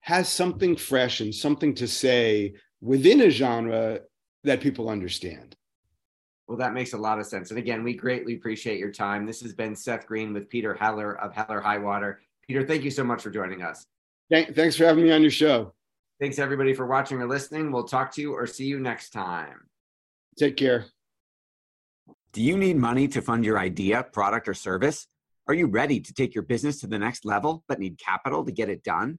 has 0.00 0.28
something 0.28 0.76
fresh 0.76 1.20
and 1.20 1.34
something 1.34 1.74
to 1.76 1.88
say 1.88 2.54
within 2.80 3.20
a 3.22 3.30
genre 3.30 4.00
that 4.44 4.60
people 4.60 4.88
understand. 4.88 5.56
Well, 6.46 6.58
that 6.58 6.74
makes 6.74 6.92
a 6.92 6.98
lot 6.98 7.18
of 7.18 7.26
sense. 7.26 7.50
And 7.50 7.58
again, 7.58 7.82
we 7.82 7.94
greatly 7.94 8.34
appreciate 8.34 8.78
your 8.78 8.92
time. 8.92 9.24
This 9.24 9.40
has 9.40 9.54
been 9.54 9.74
Seth 9.74 10.06
Green 10.06 10.34
with 10.34 10.48
Peter 10.48 10.74
Heller 10.74 11.18
of 11.18 11.32
Heller 11.32 11.60
Highwater. 11.60 12.20
Peter, 12.46 12.66
thank 12.66 12.84
you 12.84 12.90
so 12.90 13.02
much 13.02 13.22
for 13.22 13.30
joining 13.30 13.62
us. 13.62 13.86
Thanks 14.30 14.76
for 14.76 14.84
having 14.84 15.04
me 15.04 15.12
on 15.12 15.22
your 15.22 15.30
show. 15.30 15.72
Thanks, 16.20 16.38
everybody, 16.38 16.74
for 16.74 16.86
watching 16.86 17.20
or 17.20 17.26
listening. 17.26 17.72
We'll 17.72 17.84
talk 17.84 18.12
to 18.14 18.20
you 18.20 18.32
or 18.32 18.46
see 18.46 18.66
you 18.66 18.78
next 18.78 19.10
time. 19.10 19.68
Take 20.38 20.56
care. 20.56 20.86
Do 22.32 22.42
you 22.42 22.58
need 22.58 22.76
money 22.76 23.08
to 23.08 23.22
fund 23.22 23.44
your 23.44 23.58
idea, 23.58 24.02
product, 24.02 24.48
or 24.48 24.54
service? 24.54 25.06
Are 25.46 25.54
you 25.54 25.66
ready 25.66 26.00
to 26.00 26.12
take 26.12 26.34
your 26.34 26.42
business 26.42 26.80
to 26.80 26.86
the 26.86 26.98
next 26.98 27.24
level 27.24 27.64
but 27.68 27.78
need 27.78 27.98
capital 27.98 28.44
to 28.44 28.52
get 28.52 28.68
it 28.68 28.82
done? 28.82 29.18